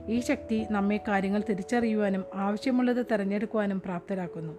ഈ 0.08 0.20
ശക്തി 0.20 0.58
നമ്മെ 0.70 0.98
കാര്യങ്ങൾ 1.08 1.42
തിരിച്ചറിയുവാനും 1.50 2.24
ആവശ്യമുള്ളത് 2.34 3.02
തിരഞ്ഞെടുക്കുവാനും 3.12 3.78
പ്രാപ്തരാക്കുന്നു. 3.80 4.54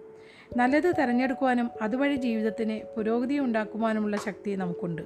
നല്ലത് 0.56 0.88
തിരഞ്ഞെടുക്കുവാനും 0.98 1.66
അതുവഴി 1.82 2.16
ജീവിതത്തിന് 2.16 2.76
പുരോഗതി 2.96 3.38
ഉണ്ടാക്കുവാനുമുള്ള 3.38 4.16
ശക്തി 4.16 4.50
നമുക്കുണ്ട്. 4.56 5.02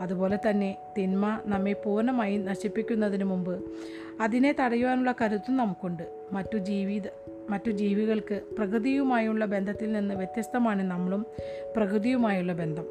അതുപോലെ 0.00 0.38
തന്നെ 0.50 0.76
തിന്മ 0.98 1.40
നമ്മെ 1.46 1.72
പൂർണമായി 1.72 2.36
നശിപ്പിക്കുന്നതിന് 2.36 3.24
മുമ്പ് 3.24 3.64
അതിനെ 4.20 4.56
തടയുവാനുള്ള 4.60 5.14
കരുത്തും 5.20 5.56
നമുക്കുണ്ട്. 5.56 6.26
മറ്റു 6.32 6.58
ജീവിത 6.58 7.02
മറ്റു 7.50 7.70
ജീവികൾക്ക് 7.70 8.40
പ്രകൃതിയുമായുള്ള 8.58 9.44
ബന്ധത്തിൽ 9.44 9.92
നിന്ന് 9.92 10.14
വ്യത്യസ്തമാണ് 10.14 10.82
നമ്മളും 10.82 11.26
പ്രകൃതിയുമായുള്ള 11.76 12.52
ബന്ധം. 12.52 12.84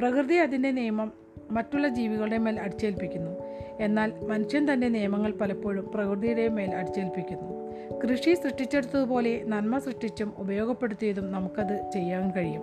പ്രകൃതി 0.00 0.34
അതിന്റെ 0.34 0.70
നിയമം 0.70 1.12
മറ്റുള്ള 1.50 1.88
ജീവികളുടെ 1.88 2.38
മേൽ 2.38 2.60
അടിച്ചേൽപ്പിക്കുന്നു. 2.60 3.30
എന്നാൽ 3.80 4.12
മനുഷ്യൻ 4.28 4.72
തന്റെ 4.72 4.88
നിയമങ്ങൾ 4.88 5.32
പലപ്പോഴും 5.32 5.90
പ്രകൃതിയുടെ 5.94 6.48
മേൽ 6.48 6.74
അടിച്ചേൽപ്പിക്കുന്നു. 6.74 7.58
കൃഷി 7.98 8.34
സൃഷ്ടിച്ചെടുത്തതുപോലെ 8.34 9.42
നന്മ 9.44 9.78
സൃഷ്ടിച്ചും 9.78 10.32
ഉപയോഗപ്പെടുത്തിയതും 10.38 11.32
നമുക്കത് 11.32 11.90
ചെയ്യാൻ 11.92 12.30
കഴിയും. 12.30 12.62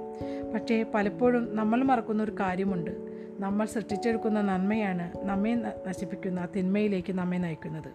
പക്ഷേ 0.53 0.85
പലപ്പോഴും 0.93 1.55
നമ്മൾ 1.55 1.83
മറക്കുന്ന 1.83 2.23
ഒരു 2.23 2.31
കാര്യമുണ്ട്. 2.31 3.14
നമ്മൾ 3.39 3.65
സൃഷ്ടിച്ചെടുക്കുന്ന 3.65 4.41
നന്മയാണ് 4.41 5.17
നമ്മെ 5.17 5.53
നശിപ്പിക്കുന്ന 5.87 6.47
തിന്മയിലേക്ക് 6.55 7.13
നമ്മെ 7.13 7.37
നയിക്കുന്നത്. 7.37 7.91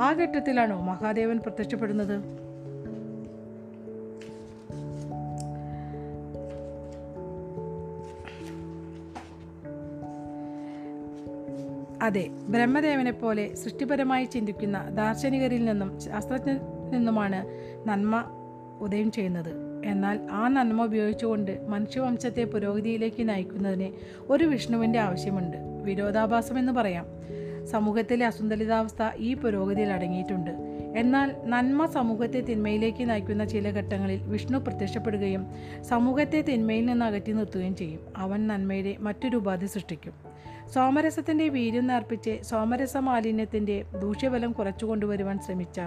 ആ 0.00 0.12
ഘട്ടത്തിലാണോ 0.12 0.80
മഹാദേവൻ 0.80 1.38
പ്രത്യക്ഷപ്പെടുന്നത്? 1.38 2.48
അതെ 12.02 12.28
ബ്രഹ്മദേവനെ 12.28 13.10
പോലെ 13.10 13.54
സൃഷ്ടിപരമായി 13.54 14.24
ചിന്തിക്കുന്ന 14.24 14.88
ദാർശനികരിൽ 14.88 15.64
നിന്നും 15.64 16.00
ശാസ്ത്രജ്ഞരിൽ 16.00 16.60
നിന്നുമാണ് 16.90 17.46
നന്മ 17.88 18.24
ഉദയം 18.80 19.10
ചെയ്യുന്നത്. 19.10 19.67
എന്നാൽ 19.84 20.20
ആ 20.30 20.48
നന്മ 20.48 20.84
ഉപയോഗിച്ചുകൊണ്ട് 20.84 21.66
മനുഷ്യവംശത്തെ 21.68 22.44
പുരോഗതിയിലേക്ക് 22.44 23.28
നയിക്കുന്നതിന് 23.28 23.92
ഒരു 24.28 24.44
വിഷ്ണുവിന്റെ 24.44 24.98
ആവശ്യമുണ്ട്. 24.98 25.56
വിരോധാഭാസം 25.82 26.58
എന്ന് 26.58 26.72
പറയാം. 26.72 27.06
സമൂഹത്തിലെ 27.66 28.26
അസന്തുലിതാവസ്ഥ 28.26 29.16
ഈ 29.16 29.34
പുരോഗതിയിൽ 29.34 29.88
അടങ്ങിയിട്ടുണ്ട്. 29.88 30.50
എന്നാൽ 30.96 31.34
നന്മ 31.44 31.86
സമൂഹത്തെ 31.86 32.40
തിന്മയിലേക്ക് 32.40 33.10
നയിക്കുന്ന 33.10 33.44
ചില 33.44 33.68
ഘട്ടങ്ങളിൽ 33.68 34.20
വിഷ്ണു 34.22 34.58
പ്രത്യക്ഷപ്പെടുകയും 34.58 35.46
സമൂഹത്തെ 35.82 36.42
തിന്മയിൽ 36.42 36.86
നിന്ന് 36.86 37.04
അകറ്റി 37.04 37.32
നിർത്തുകയും 37.32 37.76
ചെയ്യും. 37.76 38.00
അവൻ 38.16 38.46
നന്മയുടെ 38.46 38.96
മറ്റൊരു 39.00 39.36
ഉപാധി 39.36 39.66
സൃഷ്ടിക്കും. 39.66 40.27
സോമരസത്തിന്റെ 40.74 41.48
വീര്യം 41.48 41.86
നേർപ്പിച്ച് 41.86 42.42
സോമരസ 42.42 42.96
മാലിന്യത്തിന്റെ 42.96 43.84
ദൂഷ്യബലം 44.02 44.52
കുറച്ചു 44.52 44.86
കൊണ്ടുവരുവാൻ 44.86 45.38
ശ്രമിച്ച 45.38 45.80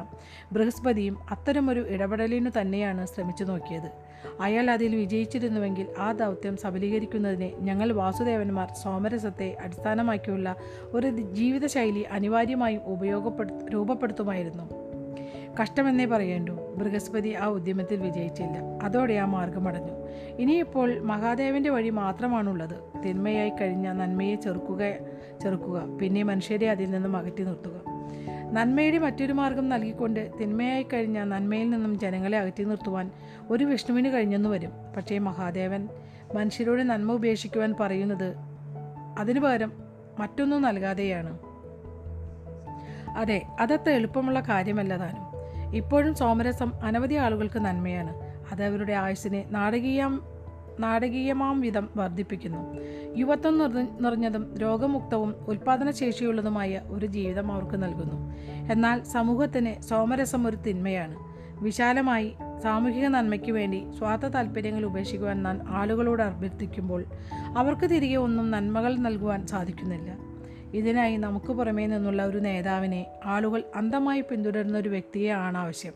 ബൃഹസ്പതിയും 0.52 1.18
അത്തരമൊരു 1.32 1.86
ഇടപെടലിനു 1.88 2.50
തന്നെയാണ് 2.62 3.08
ശ്രമിച്ചു 3.08 3.44
നോക്കിയത്. 3.44 3.92
അയാൾ 4.40 4.72
അതിൽ 4.72 4.96
വിജയിച്ചിരുന്നുവെങ്കിൽ 4.96 5.88
ആ 6.00 6.12
ദൗത്യം 6.12 6.58
സബലീകരിക്കുന്നതിന് 6.58 7.52
ഞങ്ങൾ 7.60 7.92
വാസുദേവന്മാർ 7.92 8.68
സോമരസത്തെ 8.84 9.58
അടിസ്ഥാനമാക്കിയുള്ള 9.62 10.56
ഒരു 10.84 11.08
ജീവിതശൈലി 11.08 12.02
അനിവാര്യമായും 12.02 12.82
ഉപയോഗപ്പെടു 12.86 13.70
രൂപപ്പെടുത്തുമായിരുന്നു. 13.74 14.91
കഷ്ടമെന്നേ 15.60 16.06
പറയേണ്ടു. 16.06 16.52
ബൃഹസ്പതി 16.52 17.30
ആ 17.30 17.46
ഉദ്യമത്തിൽ 17.46 18.02
വിജയിച്ചില്ല. 18.02 18.58
അതോടെ 18.84 19.14
ആ 19.14 19.26
മാർഗം 19.26 19.68
അടഞ്ഞു. 19.68 19.94
ഇനിയിപ്പോൾ 20.40 21.00
മഹാദേവന്റെ 21.00 21.70
വഴി 21.70 21.90
മാത്രമാണുള്ളത്. 21.90 23.04
തിന്മയായി 23.04 23.50
കഴിഞ്ഞ 23.50 23.92
നന്മയെ 23.92 24.36
ചെറുക്കുക 24.36 24.94
ചെറുക്കുക 25.44 25.98
പിന്നെ 26.02 26.24
മനുഷ്യരെ 26.24 26.70
അതിൽ 26.70 26.92
നിന്നും 26.92 27.18
അകറ്റി 27.18 27.44
നിർത്തുക. 27.44 27.82
നന്മയുടെ 28.52 28.98
മറ്റൊരു 28.98 29.34
മാർഗം 29.34 29.70
നൽകിക്കൊണ്ട് 29.70 30.32
തിന്മയായി 30.42 30.84
കഴിഞ്ഞ 30.84 31.24
നന്മയിൽ 31.24 31.70
നിന്നും 31.70 32.00
ജനങ്ങളെ 32.00 32.38
അകറ്റി 32.38 32.64
നിർത്തുവാൻ 32.64 33.12
ഒരു 33.50 33.64
വിഷ്ണുവിന് 33.64 34.14
കഴിഞ്ഞെന്ന് 34.14 34.50
വരും. 34.50 34.72
പക്ഷേ 34.98 35.20
മഹാദേവൻ 35.20 35.88
മനുഷ്യരോട് 36.36 36.82
നന്മ 36.82 37.12
ഉപേക്ഷിക്കുവാൻ 37.12 37.76
പറയുന്നത് 37.80 38.36
അതിനു 39.20 39.40
പകരം 39.40 39.72
മറ്റൊന്നും 40.20 40.62
നൽകാതെയാണ്. 40.62 41.40
അതെ 43.18 43.42
അതത്ര 43.60 43.90
എളുപ്പമുള്ള 43.90 44.40
കാര്യമല്ല 44.40 44.98
താനും. 44.98 45.31
ഇപ്പോഴും 45.76 46.16
സോമരസം 46.16 46.72
അനവധി 46.84 47.16
ആളുകൾക്ക് 47.16 47.60
നന്മയാണ്. 47.60 48.14
അത് 48.52 48.64
അവരുടെ 48.64 48.94
ആയുസ്സിനെ 48.94 49.46
നാടകീയം 49.52 50.22
നാടകീയമാം 50.80 51.62
വിധം 51.62 51.90
വർദ്ധിപ്പിക്കുന്നു. 51.96 52.78
യുവത്വം 53.18 53.58
നിറ 53.58 53.88
നിറഞ്ഞതും 54.02 54.58
രോഗമുക്തവും 54.58 55.36
ഉൽപാദനശേഷിയുള്ളതുമായ 55.48 56.82
ഒരു 56.88 57.06
ജീവിതം 57.06 57.52
അവർക്ക് 57.52 57.84
നൽകുന്നു. 57.84 58.34
എന്നാൽ 58.72 59.04
സമൂഹത്തിന് 59.04 59.82
സോമരസം 59.82 60.48
ഒരു 60.48 60.58
തിന്മയാണ്. 60.58 61.16
വിശാലമായി 61.64 62.36
സാമൂഹിക 62.64 63.08
നന്മയ്ക്ക് 63.08 63.52
വേണ്ടി 63.52 63.84
സ്വാർത്ഥ 63.98 64.26
താല്പര്യങ്ങൾ 64.26 64.86
ഉപേക്ഷിക്കുവാൻ 64.86 65.44
നാം 65.44 65.60
ആളുകളോട് 65.68 66.24
അഭ്യർത്ഥിക്കുമ്പോൾ 66.24 67.06
അവർക്ക് 67.58 67.90
തിരികെ 67.90 68.16
ഒന്നും 68.16 68.52
നന്മകൾ 68.52 68.96
നൽകുവാൻ 68.96 69.48
സാധിക്കുന്നില്ല. 69.48 70.31
ഇതിനായി 70.74 71.18
നമുക്ക് 71.18 71.46
പുറമേ 71.46 71.86
നിന്നുള്ള 71.86 72.26
ഒരു 72.26 72.38
നേതാവിനെ 72.38 73.06
ആളുകൾ 73.26 73.64
അന്ധമായി 73.76 74.22
പിന്തുടരുന്ന 74.22 74.78
ഒരു 74.78 74.90
വ്യക്തിയെ 74.90 75.30
ആണ് 75.30 75.58
ആവശ്യം. 75.58 75.94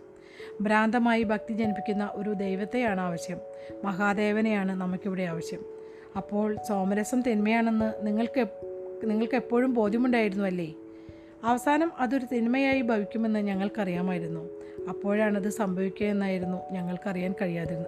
ഭ്രാന്തമായി 0.61 1.23
ഭക്തി 1.23 1.53
ജനിപ്പിക്കുന്ന 1.53 2.09
ഒരു 2.13 2.33
ദൈവത്തെയാണ് 2.33 3.01
ആവശ്യം. 3.01 3.37
മഹാദേവനെയാണ് 3.83 4.71
നമുക്കിവിടെ 4.71 5.23
ആവശ്യം. 5.23 5.59
അപ്പോൾ 6.17 6.57
സോമരസം 6.67 7.21
തിന്മയാണെന്ന് 7.21 8.07
നിങ്ങൾക്ക് 8.07 8.47
നിങ്ങൾക്ക് 9.03 9.35
എപ്പോഴും 9.35 9.73
ബോധ്യമുണ്ടായിരുന്നു 9.73 10.45
അല്ലേ 10.45 10.73
അവസാനം 11.43 11.91
അതൊരു 11.99 12.25
തിന്മയായി 12.33 12.81
ഭവിക്കുമെന്ന് 12.81 13.39
ഞങ്ങൾക്കറിയാമായിരുന്നു. 13.39 14.49
അപ്പോഴാണത് 14.89 15.49
സംഭവിക്കുക 15.49 16.07
എന്നായിരുന്നു 16.07 16.71
ഞങ്ങൾക്കറിയാൻ 16.71 17.33
കഴിയാതിരുന്നത് 17.41 17.87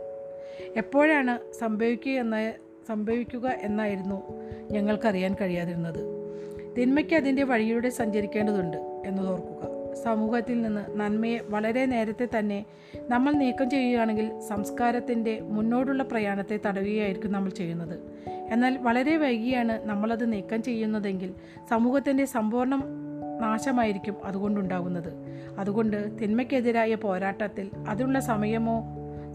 എപ്പോഴാണ് 0.78 1.54
സംഭവിക്കുക 1.54 2.12
എന്ന 2.12 2.54
സംഭവിക്കുക 2.88 3.47
എന്നായിരുന്നു 3.47 4.23
ഞങ്ങൾക്കറിയാൻ 4.71 5.36
കഴിയാതിരുന്നത്. 5.41 6.16
തിന്മയ്ക്ക് 6.78 7.16
അതിന്റെ 7.16 7.44
വഴിയിലൂടെ 7.44 7.90
സഞ്ചരിക്കേണ്ടതുണ്ട് 7.90 8.78
എന്നതോർക്കുക 9.06 9.78
സമൂഹത്തിൽ 10.04 10.62
നിന്ന് 10.62 11.00
നന്മയെ 11.00 11.40
വളരെ 11.50 11.86
നേരത്തെ 11.86 12.28
തന്നെ 12.40 12.66
നമ്മൾ 13.10 13.32
നീക്കം 13.32 13.70
ചെയ്യുകയാണെങ്കിൽ 13.70 14.40
സംസ്കാരത്തിന്റെ 14.48 15.40
മുന്നോട്ടുള്ള 15.42 16.04
പ്രയാണത്തെ 16.04 16.60
തടയുകയായിരിക്കും 16.66 17.32
നമ്മൾ 17.32 17.50
ചെയ്യുന്നത്. 17.50 18.00
എന്നാൽ 18.52 18.78
വളരെ 18.78 19.18
വൈകിയാണ് 19.18 19.82
നമ്മളത് 19.84 20.34
നീക്കം 20.34 20.63
ചെയ്യുന്നതെങ്കിൽ 20.63 21.34
സമൂഹത്തിന്റെ 21.70 22.26
സമ്പൂർണ 22.26 22.76
നാശമായിരിക്കും 23.42 24.16
അതുകൊണ്ടുണ്ടാകുന്നത്. 24.24 25.10
അതുകൊണ്ട് 25.58 26.20
തിന്മയ്ക്കെതിരായ 26.22 26.96
പോരാട്ടത്തിൽ 26.96 27.72
അതിനുള്ള 27.88 28.20
സമയമോ 28.20 28.78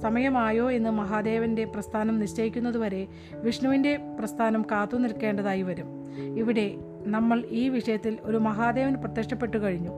സമയമായോ 0.03 0.71
എന്ന് 0.71 0.91
മഹാദേവന്റെ 0.91 1.65
പ്രസ്ഥാനം 1.65 2.19
നിശ്ചയിക്കുന്നതുവരെ 2.19 3.07
വിഷ്ണുവിന്റെ 3.35 3.97
പ്രസ്ഥാനം 4.19 4.63
കാത്തു 4.63 4.97
നിൽക്കേണ്ടതായി 4.97 5.63
വരും. 5.63 5.91
ഇവിടെ 6.37 6.77
നമ്മൾ 7.07 7.45
ഈ 7.49 7.69
വിഷയത്തിൽ 7.69 8.19
ഒരു 8.23 8.37
മഹാദേവൻ 8.37 8.95
പ്രത്യക്ഷപ്പെട്ടു 8.95 9.57
കഴിഞ്ഞു. 9.57 9.91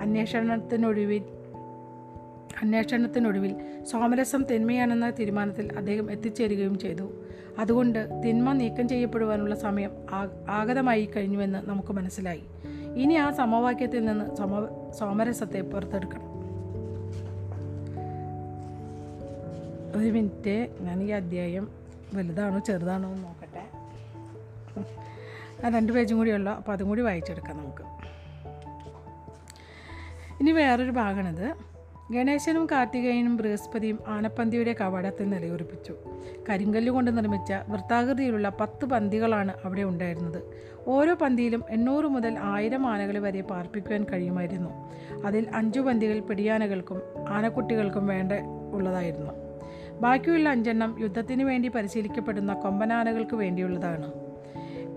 അന്വേഷണത്തിനൊടുവിൽ 0.00 1.22
അന്വേഷണത്തിനൊടുവിൽ 2.62 3.56
സോമരസം 3.90 4.44
തിന്മയാണെന്ന 4.44 5.10
തീരുമാനത്തിൽ 5.10 5.76
അദ്ദേഹം 5.76 6.10
എത്തിച്ചേരുകയും 6.10 6.78
ചെയ്തു. 6.78 7.12
അതുകൊണ്ട് 7.58 8.08
തിന്മ 8.24 8.52
നീക്കം 8.52 8.88
ചെയ്യപ്പെടുവാനുള്ള 8.88 9.54
സമയം 9.54 9.90
ആഗതമായി 10.48 11.08
കഴിഞ്ഞുവെന്ന് 11.16 11.58
നമുക്ക് 11.68 11.92
മനസ്സിലായി. 11.92 12.42
ഇനി 12.96 13.14
ആ 13.14 13.30
സമവാക്യത്തിൽ 13.30 14.04
നിന്ന് 14.04 14.36
സോമ 14.36 14.68
സോമരസത്തെ 14.98 15.60
പുറത്തെടുക്കണം. 15.60 16.32
ഒരു 20.00 20.10
മിനിറ്റ്. 20.10 20.68
ഞാൻ 20.80 21.02
ഈ 21.02 21.08
അധ്യായം 21.08 21.68
വലുതാണോ 22.14 22.58
ചെറുതാണോ 22.58 23.12
എന്ന് 23.12 23.24
നോക്കട്ടെ 23.24 23.41
ആ 23.41 23.41
രണ്ട് 25.68 25.92
പേജും 25.92 26.18
കൂടി 26.18 26.32
ഉള്ളു. 26.32 26.52
അപ്പോൾ 26.52 26.72
അതും 26.72 26.88
കൂടി 26.88 27.02
വായിച്ചെടുക്കാം 27.02 27.58
നമുക്ക്. 27.58 27.82
ഇനി 30.40 30.52
വേറൊരു 30.52 30.90
ഭാഗമാണിത്. 30.90 31.54
ഗണേശനും 32.12 32.66
കാർത്തികേയനും 32.72 33.36
ബൃഹസ്പതിയും 33.36 33.98
ആനപ്പന്തിയുടെ 34.06 34.74
കവാടത്തിൽ 34.80 35.28
നിലയുറപ്പിച്ചു. 35.28 35.94
കരിങ്കല്ല് 36.48 36.92
കൊണ്ട് 36.92 37.16
നിർമ്മിച്ച 37.16 37.52
വൃത്താകൃതിയിലുള്ള 37.68 38.48
പത്ത് 38.60 38.84
പന്തികളാണ് 38.84 39.52
അവിടെ 39.64 39.82
ഉണ്ടായിരുന്നത്. 39.82 40.42
ഓരോ 40.86 41.14
പന്തിയിലും 41.14 41.64
എണ്ണൂറ് 41.70 42.04
മുതൽ 42.04 42.38
ആയിരം 42.38 42.86
ആനകൾ 42.86 43.18
വരെ 43.18 43.40
പാർപ്പിക്കുവാൻ 43.40 44.04
കഴിയുമായിരുന്നു. 44.04 44.70
അതിൽ 45.26 45.46
അഞ്ചു 45.54 45.80
പന്തികൾ 45.80 46.20
പിടിയാനകൾക്കും 46.20 47.02
ആനക്കുട്ടികൾക്കും 47.28 48.06
വേണ്ട 48.06 48.32
ഉള്ളതായിരുന്നു. 48.72 49.30
ബാക്കിയുള്ള 50.00 50.48
അഞ്ചെണ്ണം 50.48 50.96
യുദ്ധത്തിന് 51.00 51.42
വേണ്ടി 51.42 51.68
പരിശീലിക്കപ്പെടുന്ന 51.68 52.54
കൊമ്പനാനകൾക്ക് 52.54 53.36
വേണ്ടിയുള്ളതാണ്. 53.36 54.31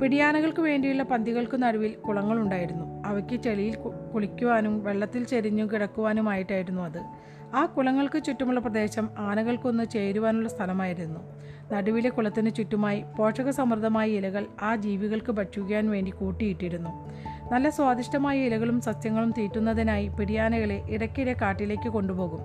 പിടിയാനകൾക്ക് 0.01 0.59
വേണ്ടിയുള്ള 0.59 1.03
പന്തികൾക്ക് 1.03 1.63
നടുവിൽ 1.63 1.93
കുളങ്ങളുണ്ടായിരുന്നു 1.93 3.03
അവയ്ക്ക് 3.05 3.35
ചെളിയിൽ 3.41 3.75
കുളിക്കുവാനും 4.13 4.83
വെള്ളത്തിൽ 4.83 5.23
ചെരിഞ്ഞു 5.23 5.65
കിടക്കുവാനുമായിട്ടായിരുന്നു 5.73 6.81
അത്. 6.81 7.01
ആ 7.55 7.65
കുളങ്ങൾക്ക് 7.65 8.23
ചുറ്റുമുള്ള 8.23 8.59
പ്രദേശം 8.59 9.09
ആനകൾക്കൊന്ന് 9.17 9.83
ചേരുവാനുള്ള 9.89 10.49
സ്ഥലമായിരുന്നു. 10.49 11.19
നടുവിലെ 11.73 12.09
കുളത്തിന് 12.09 12.51
ചുറ്റുമായി 12.55 13.03
പോഷകസമൃദ്ധമായ 13.17 14.09
ഇലകൾ 14.09 14.45
ആ 14.61 14.75
ജീവികൾക്ക് 14.75 15.31
ഭക്ഷിക്കാൻ 15.31 15.89
വേണ്ടി 15.89 16.11
കൂട്ടിയിട്ടിരുന്നു. 16.11 16.89
നല്ല 17.51 17.69
സ്വാദിഷ്ടമായ 17.69 18.39
ഇലകളും 18.39 18.81
സസ്യങ്ങളും 18.81 19.31
തീറ്റുന്നതിനായി 19.31 20.07
പിടിയാനകളെ 20.07 20.83
ഇടയ്ക്കിടെ 20.89 21.35
കാട്ടിലേക്ക് 21.41 21.89
കൊണ്ടുപോകും. 21.89 22.39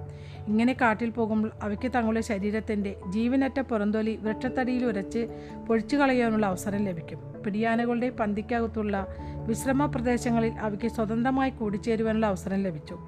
ഇങ്ങനെ 0.46 0.72
കാട്ടിൽ 0.72 1.10
പോകുമ്പോൾ 1.10 1.50
അവയ്ക്ക് 1.62 1.92
തങ്ങളുടെ 1.94 2.20
ശരീരത്തിന്റെ 2.20 2.96
ജീവനറ്റ 3.08 3.60
പുറന്തൊലി 3.60 4.16
വൃക്ഷത്തടിയിൽ 4.16 4.84
ഉരച്ച് 4.84 5.28
പൊഴിച്ചു 5.68 5.96
കളയാനുള്ള 5.96 6.46
അവസരം 6.46 6.84
ലഭിക്കും. 6.84 7.18
പിടിയാനകളുടെ 7.46 8.10
പന്തിക്കകത്തുള്ള 8.10 9.06
വിശ്രമ 9.46 9.86
പ്രദേശങ്ങളിൽ 9.86 10.52
അവയ്ക്ക് 10.52 10.88
സ്വതന്ത്രമായി 10.88 11.50
കൂടിച്ചേരുവാനുള്ള 11.50 12.26
അവസരം 12.26 12.62
ലഭിച്ചു. 12.62 12.98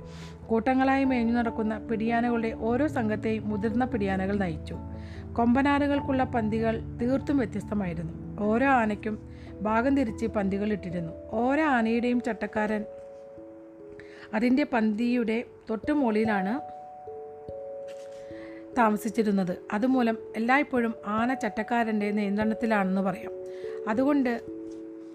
കൂട്ടങ്ങളായി 0.47 1.05
മേഞ്ഞു 1.05 1.33
നടക്കുന്ന 1.33 1.79
പിടിയാനകളുടെ 1.79 2.57
ഓരോ 2.61 2.89
സംഘത്തെയും 2.89 3.49
മുതിർന്ന 3.49 3.85
പിടിയാനകൾ 3.85 4.39
നയിച്ചു. 4.39 4.77
കൊമ്പനാനകൾക്കുള്ള 5.33 6.25
പന്തികൾ 6.25 6.83
തീർത്തും 7.03 7.39
വ്യത്യസ്തമായിരുന്നു. 7.39 8.43
ഓരോ 8.43 8.67
ആനയ്ക്കും 8.67 9.42
ഭാഗം 9.63 9.97
തിരിച്ച് 9.97 10.27
പന്തികൾ 10.27 10.73
ഇട്ടിരുന്നു. 10.73 11.13
ഓരോ 11.31 11.63
ആനയുടെയും 11.63 12.21
ചട്ടക്കാരൻ 12.21 12.85
അതിന്റെ 14.35 14.65
പന്തിയുടെ 14.65 15.45
തൊട്ടു 15.71 15.93
മുകളിലാണ് 15.93 16.61
താമസിച്ചിരുന്നത്. 18.79 19.59
അതുമൂലം 19.73 20.19
എല്ലായ്പ്പോഴും 20.37 20.95
ആന 21.07 21.35
ചട്ടക്കാരന്റെ 21.35 22.11
നിയന്ത്രണത്തിലാണെന്ന് 22.11 23.01
പറയാം. 23.01 23.33
അതുകൊണ്ട് 23.89 24.41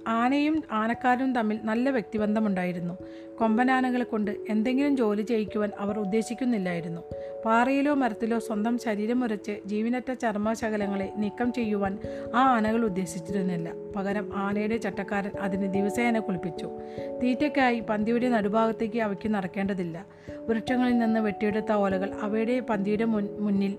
ആനയും 0.07 0.63
ആനക്കാരും 0.71 1.36
തമ്മിൽ 1.36 1.60
നല്ല 1.63 1.89
വ്യക്തിബന്ധമുണ്ടായിരുന്നു. 1.89 2.93
കൊമ്പനാനകളെ 3.39 4.03
കൊണ്ട് 4.03 4.31
എന്തെങ്കിലും 4.49 4.97
ജോലി 4.97 5.21
ചെയ്യിക്കുവാൻ 5.21 5.71
അവർ 5.79 5.99
ഉദ്ദേശിക്കുന്നില്ലായിരുന്നു. 5.99 7.01
പാറയിലോ 7.47 7.93
മരത്തിലോ 7.93 8.39
സ്വന്തം 8.39 8.77
ശരീരം 8.77 9.23
ഉരച്ച് 9.23 9.60
ജീവനറ്റ 9.65 10.13
ചർമ്മശകലങ്ങളെ 10.13 11.13
നീക്കം 11.17 11.53
ചെയ്യുവാൻ 11.53 11.99
ആ 12.36 12.39
ആനകൾ 12.55 12.86
ഉദ്ദേശിച്ചിരുന്നില്ല. 12.86 13.69
പകരം 13.95 14.31
ആനയുടെ 14.36 14.77
ചട്ടക്കാരൻ 14.77 15.31
അതിന് 15.39 15.73
ദിവസേന 15.73 16.19
കുളിപ്പിച്ചു. 16.19 16.69
തീറ്റയ്ക്കായി 17.23 17.79
പന്തിയുടെ 17.79 18.29
നടുഭാഗത്തേക്ക് 18.29 18.99
അവയ്ക്ക് 18.99 19.29
നടക്കേണ്ടതില്ല. 19.29 20.05
വൃക്ഷങ്ങളിൽ 20.29 20.97
നിന്ന് 20.97 21.19
വെട്ടിയെടുത്ത 21.19 21.71
ഓലകൾ 21.71 22.13
അവയുടെ 22.21 22.60
പന്തിയുടെ 22.60 23.05
മുന്നിൽ 23.05 23.77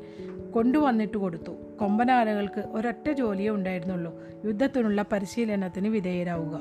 കൊണ്ടുവന്നിട്ട് 0.50 1.18
കൊടുത്തു. 1.18 1.52
കൊമ്പനാനകൾക്ക് 1.80 2.60
ഒരൊറ്റ 2.60 3.10
ജോലിയേ 3.10 3.50
ഉണ്ടായിരുന്നുള്ളൂ. 3.50 4.20
യുദ്ധത്തിനുള്ള 4.44 5.04
പരിശീലനത്തിന് 5.12 5.88
വിധേയരാവുക. 5.88 6.60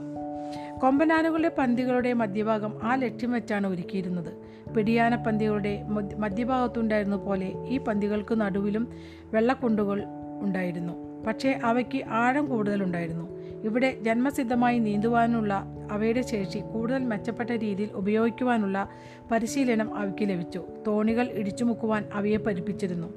കൊമ്പനാനകളുടെ 0.80 1.52
പന്തികളുടെ 1.58 2.13
മധ്യഭാഗം 2.13 2.80
ആ 2.84 2.96
ലക്ഷ്യം 2.96 3.32
വെച്ചാണ് 3.32 3.67
ഒരുക്കിയിരുന്നത്. 3.67 4.57
പിടിയാന 4.76 5.16
പന്തികളുടെ 5.16 5.84
മധ്യ- 5.84 6.18
മധ്യഭാഗത്തുണ്ടായിരുന്ന 6.18 7.16
പോലെ 7.16 7.54
ഈ 7.68 7.78
പന്തികൾക്ക് 7.78 8.42
നടുവിലും 8.42 8.88
വെള്ളക്കുണ്ടുകൾ 9.34 10.04
ഉണ്ടായിരുന്നു. 10.42 11.24
പക്ഷേ 11.28 11.60
അവയ്ക്ക് 11.64 12.06
ആഴം 12.06 12.50
കൂടുതലുണ്ടായിരുന്നു. 12.50 13.38
ഇവിടെ 13.64 13.98
ജന്മസിദ്ധമായി 14.02 14.80
നീന്തുവാനുള്ള 14.80 15.66
അവയുടെ 15.92 16.22
ശേഷി 16.22 16.60
കൂടുതൽ 16.60 17.04
മെച്ചപ്പെട്ട 17.04 17.50
രീതിയിൽ 17.50 17.90
ഉപയോഗിക്കുവാനുള്ള 17.94 18.90
പരിശീലനം 19.32 19.96
അവയ്ക്ക് 19.96 20.30
ലഭിച്ചു. 20.30 20.64
തോണികൾ 20.88 21.30
ഇടിച്ചുമുക്കുവാൻ 21.32 22.06
അവയെ 22.14 22.38
പഠിപ്പിച്ചിരുന്നു 22.38 23.08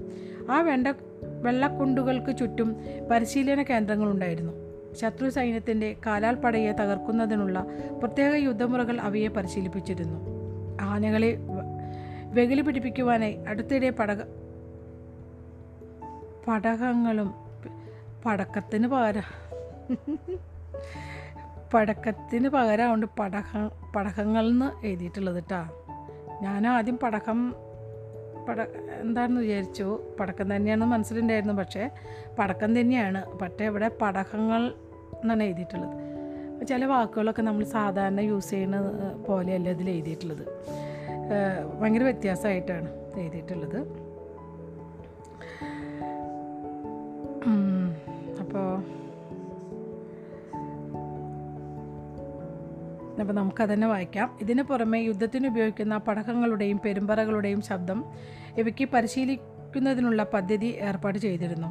ആ 0.51 0.61
വെണ്ട 0.61 0.87
വെള്ളക്കുണ്ടുകൾക്ക് 1.43 2.37
ചുറ്റും 2.37 2.77
പരിശീലന 3.11 3.63
കേന്ദ്രങ്ങളുണ്ടായിരുന്നു. 3.63 4.53
ശത്രു 4.95 5.31
സൈന്യത്തിന്റെ 5.31 5.97
കാലാൽപ്പടയെ 6.07 6.73
തകർക്കുന്നതിനുള്ള 6.73 7.67
പ്രത്യേക 7.99 8.35
യുദ്ധമുറകൾ 8.35 9.01
അവയെ 9.01 9.29
പരിശീലിപ്പിച്ചിരുന്നു. 9.29 10.39
ആനകളെ 10.81 11.38
വെകിലി 12.25 12.61
പിടിപ്പിക്കുവാനായി 12.61 13.45
അടുത്തിടെ 13.49 13.90
പടക 13.90 14.23
പടകങ്ങളും 16.49 17.35
പടക്കത്തിന് 18.27 18.87
പകരം. 18.88 19.51
പടക്കത്തിന് 21.75 22.49
പകരമുണ്ട് 22.49 23.07
പടക 23.19 23.71
പടകങ്ങൾ 23.97 24.47
എന്ന് 24.47 24.87
എഴുതിയിട്ടുള്ളത് 24.87 25.37
കേട്ടോ 25.37 25.87
ഞാൻ 26.43 26.66
ആദ്യം 26.66 26.99
പടക്കം 26.99 27.55
പട 28.49 28.61
എന്താണെന്ന് 29.01 29.40
വിചാരിച്ചു. 29.40 30.01
പടക്കം 30.21 30.57
തന്നെയാണ് 30.57 30.85
മനസ്സിലുണ്ടായിരുന്നു. 30.85 31.55
പക്ഷേ 31.55 31.90
പടക്കം 32.38 32.81
തന്നെയാണ്. 32.81 33.38
പക്ഷേ 33.38 33.64
ഇവിടെ 33.64 33.90
പടകങ്ങൾ 34.03 34.73
എന്നാണ് 35.23 35.43
എഴുതിയിട്ടുള്ളത്. 35.43 36.10
ചില 36.68 36.85
വാക്കുകളൊക്കെ 36.85 37.42
നമ്മൾ 37.42 37.64
സാധാരണ 37.64 38.20
യൂസ് 38.20 38.51
ചെയ്യുന്ന 38.51 38.81
പോലെയല്ല 39.29 39.68
ഇതിൽ 39.68 39.90
എഴുതിയിട്ടുള്ളത്. 39.90 40.44
ഭയങ്കര 41.81 42.03
വ്യത്യാസമായിട്ടാണ് 42.03 42.88
എഴുതിയിട്ടുള്ളത്. 43.18 43.79
അപ്പോൾ 48.40 48.83
അപ്പോൾ 53.20 53.33
നമുക്കതന്നെ 53.33 53.87
വായിക്കാം. 53.87 54.38
ഇതിന് 54.40 54.62
പുറമെ 54.62 54.99
യുദ്ധത്തിന് 54.99 55.46
ഉപയോഗിക്കുന്ന 55.46 55.96
പടക്കങ്ങളുടെയും 55.96 56.81
പെരുമ്പറകളുടെയും 56.85 57.61
ശബ്ദം 57.62 58.05
ഇവയ്ക്ക് 58.59 58.88
പരിശീലിക്കുന്നതിനുള്ള 58.94 60.23
പദ്ധതി 60.23 60.66
ഏർപ്പാട് 60.66 61.18
ചെയ്തിരുന്നു. 61.18 61.70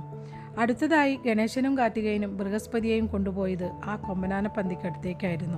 അടുത്തതായി 0.57 1.19
ഗണേശനും 1.25 1.77
കാർത്തികേയനും 1.77 2.37
ബൃഹസ്പതിയെയും 2.37 3.07
കൊണ്ടുപോയത് 3.07 3.71
ആ 3.85 3.95
കൊമ്പനാന 3.95 4.47
പന്തിക്കടുത്തേക്കായിരുന്നു 4.47 5.57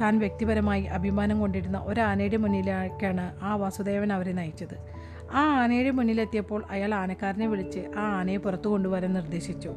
താൻ 0.00 0.18
വ്യക്തിപരമായി 0.18 0.84
അഭിമാനം 0.84 1.40
കൊണ്ടിരുന്ന 1.40 1.78
ഒരാനയുടെ 1.78 2.36
മുന്നിലേക്കാണ് 2.36 3.44
ആ 3.44 3.54
വാസുദേവൻ 3.54 4.12
അവരെ 4.12 4.32
നയിച്ചത്. 4.32 5.02
ആ 5.34 5.62
ആനയുടെ 5.62 5.90
മുന്നിലെത്തിയപ്പോൾ 5.90 6.64
അയാൾ 6.70 6.94
ആനക്കാരനെ 6.94 7.46
വിളിച്ച് 7.46 7.80
ആ 7.96 8.00
ആനയെ 8.00 8.36
പുറത്തു 8.36 8.68
കൊണ്ടുവരാൻ 8.68 9.12
നിർദ്ദേശിച്ചു. 9.12 9.74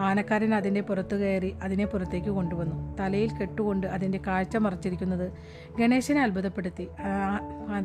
ആനക്കാരൻ 0.00 0.54
അതിന്റെ 0.54 0.80
പുറത്തു 0.80 1.16
കയറി 1.16 1.54
അതിനെ 1.62 1.86
പുറത്തേക്ക് 1.86 2.28
കൊണ്ടുവന്നു. 2.28 2.96
തലയിൽ 3.00 3.30
കെട്ടുകൊണ്ട് 3.32 3.86
അതിന്റെ 3.86 4.20
കാഴ്ച 4.26 4.56
മറച്ചിരിക്കുന്നത് 4.56 5.32
ഗണേശനെ 5.78 6.22
അത്ഭുതപ്പെടുത്തി 6.22 6.88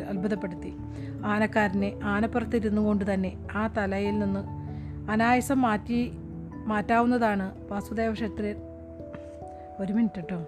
അത്ഭുതപ്പെടുത്തി. 0.10 0.74
ആനക്കാരനെ 1.26 1.94
ആനപ്പുറത്തിരുന്നു 2.04 2.82
കൊണ്ട് 2.82 3.14
തന്നെ 3.14 3.48
ആ 3.56 3.68
തലയിൽ 3.68 4.20
നിന്ന് 4.20 4.67
അനായാസം 5.14 5.60
മാറ്റി 5.66 6.00
മാറ്റാവുന്നതാണ് 6.72 7.46
വാസുദേവ 7.70 8.12
ക്ഷത്രിയൻ. 8.18 8.58
ഒരു 9.82 9.92
മിനിറ്റ് 9.98 10.22
കേട്ടോ 10.22 10.40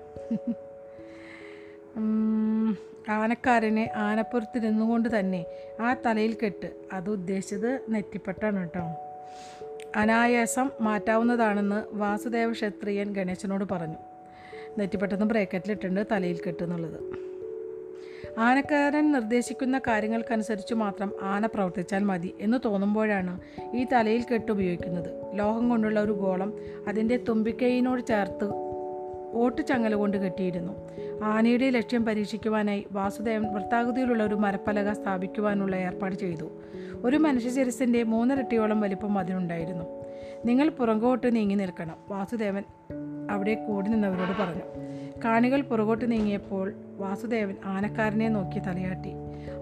ആനക്കാരനെ 3.15 3.15
ആനക്കാരനെ 3.17 3.85
ആനപ്പുറത്തിരുന്നുകൊണ്ട് 4.07 5.07
തന്നെ 5.15 5.41
ആ 5.85 5.91
തലയിൽ 6.05 6.33
കെട്ട് 6.41 6.69
അത് 6.97 7.07
ഉദ്ദേശിച്ചത് 7.15 7.69
നെറ്റിപ്പട്ടാണ് 7.93 8.59
കേട്ടോ 8.63 8.83
അനായാസം 10.01 10.67
മാറ്റാവുന്നതാണെന്ന് 10.87 11.79
വാസുദേവ 12.01 12.49
ക്ഷത്രിയൻ 12.57 13.09
ഗണേശനോട് 13.17 13.65
പറഞ്ഞു. 13.71 13.99
നെറ്റിപ്പട്ടെന്ന് 14.79 15.27
ബ്രേക്കറ്റിലിട്ടുണ്ട് 15.31 16.01
തലയിൽ 16.11 16.39
കെട്ട് 16.45 16.61
എന്നുള്ളത്. 16.63 16.99
ആനക്കാരൻ 18.39 19.11
നിർദ്ദേശിക്കുന്ന 19.11 19.77
കാര്യങ്ങൾക്കനുസരിച്ച് 19.77 20.73
മാത്രം 20.73 21.11
ആന 21.21 21.45
പ്രവർത്തിച്ചാൽ 21.45 22.03
മതി 22.03 22.35
എന്ന് 22.41 22.57
തോന്നുമ്പോഴാണ് 22.65 23.39
ഈ 23.73 23.85
തലയിൽ 23.93 24.23
കെട്ട് 24.33 24.51
ഉപയോഗിക്കുന്നത്. 24.51 25.37
ലോഹം 25.37 25.69
കൊണ്ടുള്ള 25.69 25.99
ഒരു 26.03 26.11
ഗോളം 26.11 26.53
അതിന്റെ 26.87 27.17
തുമ്പിക്കൈയിനോട് 27.17 28.01
ചേർത്ത് 28.01 28.49
ഓട്ടുചങ്ങല 29.33 29.95
കൊണ്ട് 29.95 30.17
കെട്ടിയിരുന്നു. 30.17 30.73
ആനയുടെ 31.23 31.69
ലക്ഷ്യം 31.69 32.05
പരീക്ഷിക്കുവാനായി 32.05 32.85
വാസുദേവൻ 32.91 33.53
വൃത്താകൃതിയിലുള്ള 33.53 34.23
ഒരു 34.23 34.35
മരപ്പലക 34.35 34.93
സ്ഥാപിക്കുവാനുള്ള 34.93 35.75
ഏർപ്പാട് 35.75 36.15
ചെയ്തു. 36.15 36.49
ഒരു 37.03 37.17
മനുഷ്യ 37.17 37.49
ശിരസിന്റെ 37.49 38.03
മൂന്നിരട്ടിയോളം 38.03 38.81
വലിപ്പം 38.81 39.19
അതിനുണ്ടായിരുന്നു. 39.19 39.85
നിങ്ങൾ 40.45 40.69
പുറങ്കോട്ട് 40.69 41.35
നീങ്ങി 41.35 41.55
നിൽക്കണം 41.55 41.95
വാസുദേവൻ 42.09 42.63
അവിടെ 43.31 43.53
കൂടി 43.53 43.89
നിന്നവരോട് 43.89 44.41
പറഞ്ഞു. 44.41 44.98
കാണികൾ 45.23 45.61
പുറകോട്ട് 45.61 46.11
നീങ്ങിയപ്പോൾ 46.11 46.73
വാസുദേവൻ 46.97 47.55
ആനക്കാരനെ 47.65 48.27
നോക്കി 48.29 48.59
തലയാട്ടി. 48.59 49.11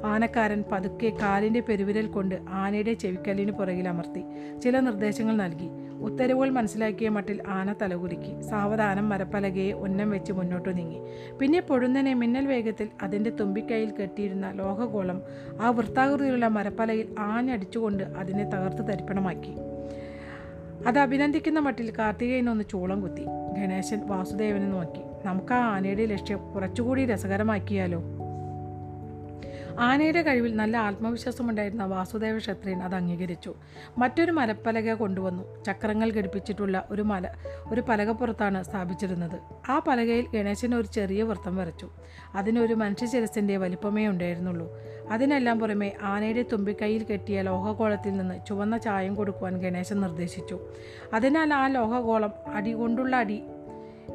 ആനക്കാരൻ 0.06 0.64
പതുക്കെ 0.72 1.10
കാലിന്റെ 1.22 1.60
പെരുവിരൽ 1.60 2.08
കൊണ്ട് 2.08 2.36
ആനയുടെ 2.50 2.94
ചെവിക്കല്ലിന് 2.94 3.52
പുറകിൽ 3.52 3.88
അമർത്തി. 3.88 4.24
ചില 4.64 4.80
നിർദ്ദേശങ്ങൾ 4.80 5.36
നൽകി. 5.36 5.70
ഉത്തരവുകൾ 6.02 6.50
മനസ്സിലാക്കിയ 6.50 7.10
മട്ടിൽ 7.10 7.42
ആന 7.48 7.74
തലകുലുക്കി. 7.74 8.42
സാവധാനം 8.42 9.10
മരപ്പലകയെ 9.10 9.74
ഉന്നം 9.74 10.10
വെച്ച് 10.10 10.32
മുന്നോട്ട് 10.32 10.78
നീങ്ങി. 10.78 11.00
പിന്നെ 11.42 11.60
പൊടുന്നനെ 11.60 12.14
മിന്നൽ 12.14 12.46
വേഗത്തിൽ 12.46 12.90
അതിന്റെ 13.02 13.30
തുമ്പിക്കൈയിൽ 13.30 13.92
കെട്ടിയിരുന്ന 13.92 14.52
ലോഹഗോളം 14.52 15.22
ആ 15.62 15.70
വൃത്താകൃതിയിലുള്ള 15.70 16.48
മരപ്പലയിൽ 16.48 17.16
ആഞ്ഞടിച്ചുകൊണ്ട് 17.20 18.04
അതിനെ 18.04 18.44
തകർത്ത് 18.44 18.88
തരിപ്പണമാക്കി. 18.88 19.56
അത് 20.88 21.00
അഭിനന്ദിക്കുന്ന 21.00 21.60
മട്ടിൽ 21.60 21.94
കാർത്തികേയൻ 22.00 22.50
ഒന്ന് 22.50 22.64
ചൂളം 22.70 23.02
കുത്തി. 23.02 23.26
ഗണേശൻ 23.58 24.08
വാസുദേവനെ 24.08 24.68
നോക്കി. 24.68 25.07
നമുക്ക് 25.26 25.54
ആ 25.54 25.58
ആനയുടെ 25.58 26.06
ലക്ഷ്യം 26.06 26.54
കുറച്ചുകൂടി 26.54 27.06
രസകരമാക്കിയാലോ? 27.06 28.04
ആനയുടെ 29.80 30.22
കഴിവിൽ 30.22 30.56
നല്ല 30.56 30.78
ആത്മവിശ്വാസമുണ്ടായിരുന്ന 30.78 31.86
വാസുദേവ 31.86 32.38
ക്ഷത്രിയൻ 32.38 32.84
അത് 32.84 32.96
അംഗീകരിച്ചു. 32.96 33.54
മറ്റൊരു 33.98 34.32
മരപ്പലക 34.32 34.94
കൊണ്ടുവന്നു. 34.94 35.64
ചക്രങ്ങൾ 35.64 36.10
ഘടിപ്പിച്ചിട്ടുള്ള 36.10 36.88
ഒരു 36.92 37.02
മല 37.02 37.34
ഒരു 37.70 37.82
പലകപ്പുറത്താണ് 37.82 38.64
സ്ഥാപിച്ചിരുന്നത്. 38.64 39.40
ആ 39.70 39.80
പലകയിൽ 39.80 40.26
ഗണേശൻ 40.34 40.76
ഒരു 40.76 40.88
ചെറിയ 40.88 41.24
വൃത്തം 41.24 41.56
വരച്ചു. 41.56 41.90
അതിനൊരു 42.36 42.74
മനുഷ്യ 42.74 43.06
ശിരസിന്റെ 43.06 43.58
വലിപ്പമേ 43.58 44.08
ഉണ്ടായിരുന്നുള്ളൂ. 44.08 44.78
അതിനെല്ലാം 45.10 45.60
പുറമെ 45.60 45.94
ആനയുടെ 46.02 46.46
തുമ്പിക്കൈയിൽ 46.52 47.04
കെട്ടിയ 47.04 47.42
ലോഹഗോളത്തിൽ 47.42 48.18
നിന്ന് 48.18 48.46
ചുവന്ന 48.48 48.78
ചായം 48.78 49.16
കൊടുക്കുവാൻ 49.16 49.58
ഗണേശൻ 49.58 50.02
നിർദ്ദേശിച്ചു. 50.02 50.60
അതിനാൽ 51.14 51.54
ആ 51.54 51.68
ലോഹഗോളം 51.68 52.32
അടി 52.48 52.72
കൊണ്ടുള്ള 52.72 53.16
അടി 53.16 53.44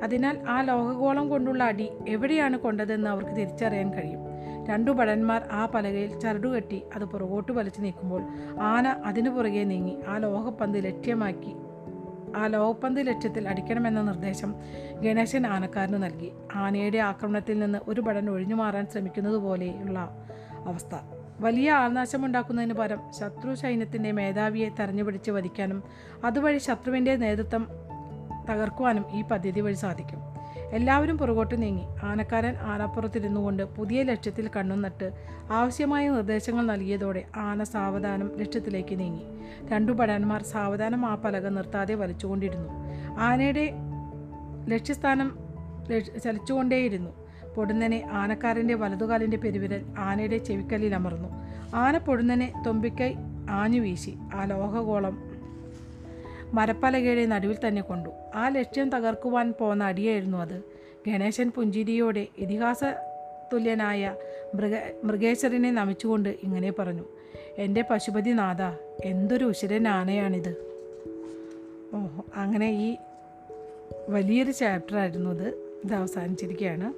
അതിനാൽ 0.02 0.48
ആ 0.48 0.60
ലോഹഗോളം 0.60 1.28
കൊണ്ടുള്ള 1.28 1.64
അടി 1.64 1.90
എവിടെയാണ് 2.08 2.56
കൊണ്ടതെന്ന് 2.58 3.10
അവർക്ക് 3.10 3.30
തിരിച്ചറിയാൻ 3.30 3.94
കഴിയും. 3.94 4.20
രണ്ടു 4.68 4.90
ഭടന്മാർ 4.90 5.48
ആ 5.52 5.66
പലകയിൽ 5.66 6.20
ചരടുകെട്ടി 6.20 6.82
അത് 6.94 7.04
പുറകോട്ട് 7.04 7.52
വലിച്ചു 7.52 7.80
നീക്കുമ്പോൾ 7.80 8.22
ആന 8.60 8.88
അതിനു 8.88 9.30
പുറകെ 9.30 9.64
നീങ്ങി 9.64 10.00
ആ 10.08 10.16
ലോഹപ്പന്ത് 10.16 10.84
ലക്ഷ്യമാക്കി 10.84 11.54
ആ 12.36 12.46
ലോഹപ്പന്ത് 12.46 13.06
ലക്ഷ്യത്തിൽ 13.06 13.48
അടിക്കണമെന്ന 13.48 14.02
നിർദ്ദേശം 14.02 14.54
ഗണേശൻ 15.00 15.46
ആനക്കാരന് 15.46 16.02
നൽകി. 16.02 16.32
ആനയുടെ 16.54 16.98
ആക്രമണത്തിൽ 16.98 17.58
നിന്ന് 17.58 17.78
ഒരു 17.88 18.00
ഭടൻ 18.00 18.30
ഒഴിഞ്ഞു 18.30 18.54
മാറാൻ 18.54 18.86
ശ്രമിക്കുന്നത് 18.86 19.36
പോലെയുള്ള 19.36 19.98
അവസ്ഥ. 20.66 20.94
വലിയ 21.40 21.70
ആൾനാശമുണ്ടാക്കുന്നതിന് 21.70 22.74
പകരം 22.74 23.00
ശത്രു 23.18 23.54
സൈന്യത്തിന്റെ 23.54 24.12
മേധാവിയെ 24.12 24.68
തെരഞ്ഞുപിടിച്ച് 24.68 25.30
വധിക്കാനും 25.30 25.82
അതുവഴി 26.24 26.58
ശത്രുവിന്റെ 26.58 27.16
നേതൃത്വം 27.16 27.68
തകർക്കുവാനും 28.50 29.04
ഈ 29.10 29.22
പദ്ധതി 29.22 29.60
വഴി 29.60 29.74
സാധിക്കും. 29.74 30.20
എല്ലാവരും 30.72 31.18
പുറകോട്ട് 31.18 31.62
നീങ്ങി. 31.62 31.84
ആനക്കാരൻ 32.02 32.56
ആനപ്പുറത്തിരുന്നു 32.56 33.40
കൊണ്ട് 33.40 33.62
പുതിയ 33.62 34.02
ലക്ഷ്യത്തിൽ 34.02 34.50
കണ്ണു 34.56 34.76
നട്ട് 34.76 35.12
ആവശ്യമായ 35.50 36.08
നിർദ്ദേശങ്ങൾ 36.08 36.66
നൽകിയതോടെ 36.66 37.24
ആന 37.36 37.62
സാവധാനം 37.62 38.30
ലക്ഷ്യത്തിലേക്ക് 38.38 38.98
നീങ്ങി. 38.98 39.22
രണ്ടു 39.68 39.92
ഭടന്മാർ 39.92 40.42
സാവധാനം 40.42 41.06
ആ 41.06 41.14
പലക 41.14 41.48
നിർത്താതെ 41.48 41.94
വലിച്ചുകൊണ്ടിരുന്നു. 41.94 42.68
ആനയുടെ 43.18 43.72
ലക്ഷ്യസ്ഥാനം 44.68 45.38
ചലിച്ചുകൊണ്ടേയിരുന്നു. 46.24 47.10
പൊടുന്നനെ 47.56 48.08
ആനക്കാരന്റെ 48.12 48.74
വലതുകാലിന്റെ 48.74 49.36
പെരുവിരൽ 49.36 49.84
ആനയുടെ 49.98 50.38
ചെവിക്കല്ലിൽ 50.38 50.94
അമർന്നു. 50.94 51.28
ആന 51.76 51.98
പൊടുന്നനെ 51.98 52.52
തൊമ്പിക്കൈ 52.66 53.14
ആഞ്ഞു 53.50 53.80
വീശി 53.80 54.18
ആ 54.34 54.44
ലോഹഗോളം 54.44 55.31
മരപ്പലകയുടെ 56.52 57.26
നടുവിൽ 57.26 57.58
തന്നെ 57.68 57.82
കൊണ്ടു. 57.82 58.10
ആ 58.34 58.48
ലക്ഷ്യം 58.48 58.90
തകർക്കുവാൻ 58.90 59.54
പോന്ന 59.60 59.84
അടിയായിരുന്നു 59.84 60.38
അത്. 60.38 60.62
ഗണേശൻ 61.06 61.50
പുഞ്ചിരിയോടെ 61.50 62.26
ഇതിഹാസ 62.38 62.84
തുല്യനായ 63.52 64.16
മൃഗ 64.54 64.74
മൃഗേശ്വരനെ 65.04 65.70
നമിച്ചുകൊണ്ട് 65.70 66.28
ഇങ്ങനെ 66.28 66.72
പറഞ്ഞു. 66.72 67.04
എന്റെ 67.58 67.84
പശുപതിനാഥ 67.90 68.62
എന്തൊരു 69.04 69.44
ഉശിരൻ 69.44 69.88
ആനയാണിത് 69.88 70.72
ഓ 71.94 72.06
അങ്ങനെ 72.34 72.70
ഈ 72.70 72.96
വലിയൊരു 74.08 74.50
ചാപ്റ്ററായിരുന്നു 74.50 75.30
ഇത് 75.30 75.48
ഇത് 75.84 75.94
അവസാനിച്ചിരിക്കുകയാണ്. 75.94 76.92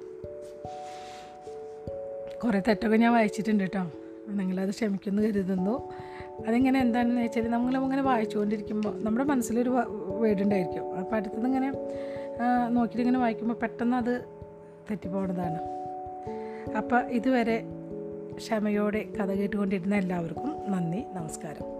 കുറേ 2.39 2.61
തെറ്റൊക്കെ 2.67 2.97
ഞാൻ 2.97 3.13
വായിച്ചിട്ടുണ്ട് 3.13 3.63
കേട്ടോ. 3.63 3.91
നിങ്ങളത് 4.27 4.69
ക്ഷമിക്കുന്നു 4.69 5.21
കരുതുന്നു. 5.21 5.93
അതിങ്ങനെ 6.47 6.79
എന്താണെന്ന് 6.79 7.21
വെച്ചാൽ 7.21 7.47
നമ്മൾ 7.49 7.73
നമ്മളിങ്ങനെ 7.73 8.01
വായിച്ചുകൊണ്ടിരിക്കുമ്പോൾ 8.01 8.93
നമ്മുടെ 9.03 9.25
മനസ്സിലൊരു 9.25 9.69
വേർഡ് 10.07 10.41
ഉണ്ടായിരിക്കും 10.41 10.95
അപ്പോൾ 10.97 11.15
അടുത്തത് 11.15 11.45
ഇങ്ങനെ 11.45 11.69
നോക്കിയിട്ട് 12.69 12.99
ഇങ്ങനെ 12.99 13.19
വായിക്കുമ്പോൾ 13.19 13.53
പെട്ടെന്ന് 13.53 13.97
അത് 13.97 14.25
തെറ്റിപ്പോണതാണ്. 14.89 15.59
അപ്പോൾ 16.77 17.01
ഇതുവരെ 17.09 17.63
ക്ഷമയോടെ 18.35 19.05
കഥ 19.19 19.31
കേട്ടുകൊണ്ടിരുന്ന 19.31 19.95
എല്ലാവർക്കും 19.95 20.55
നന്ദി 20.67 21.05
നമസ്കാരം. 21.13 21.74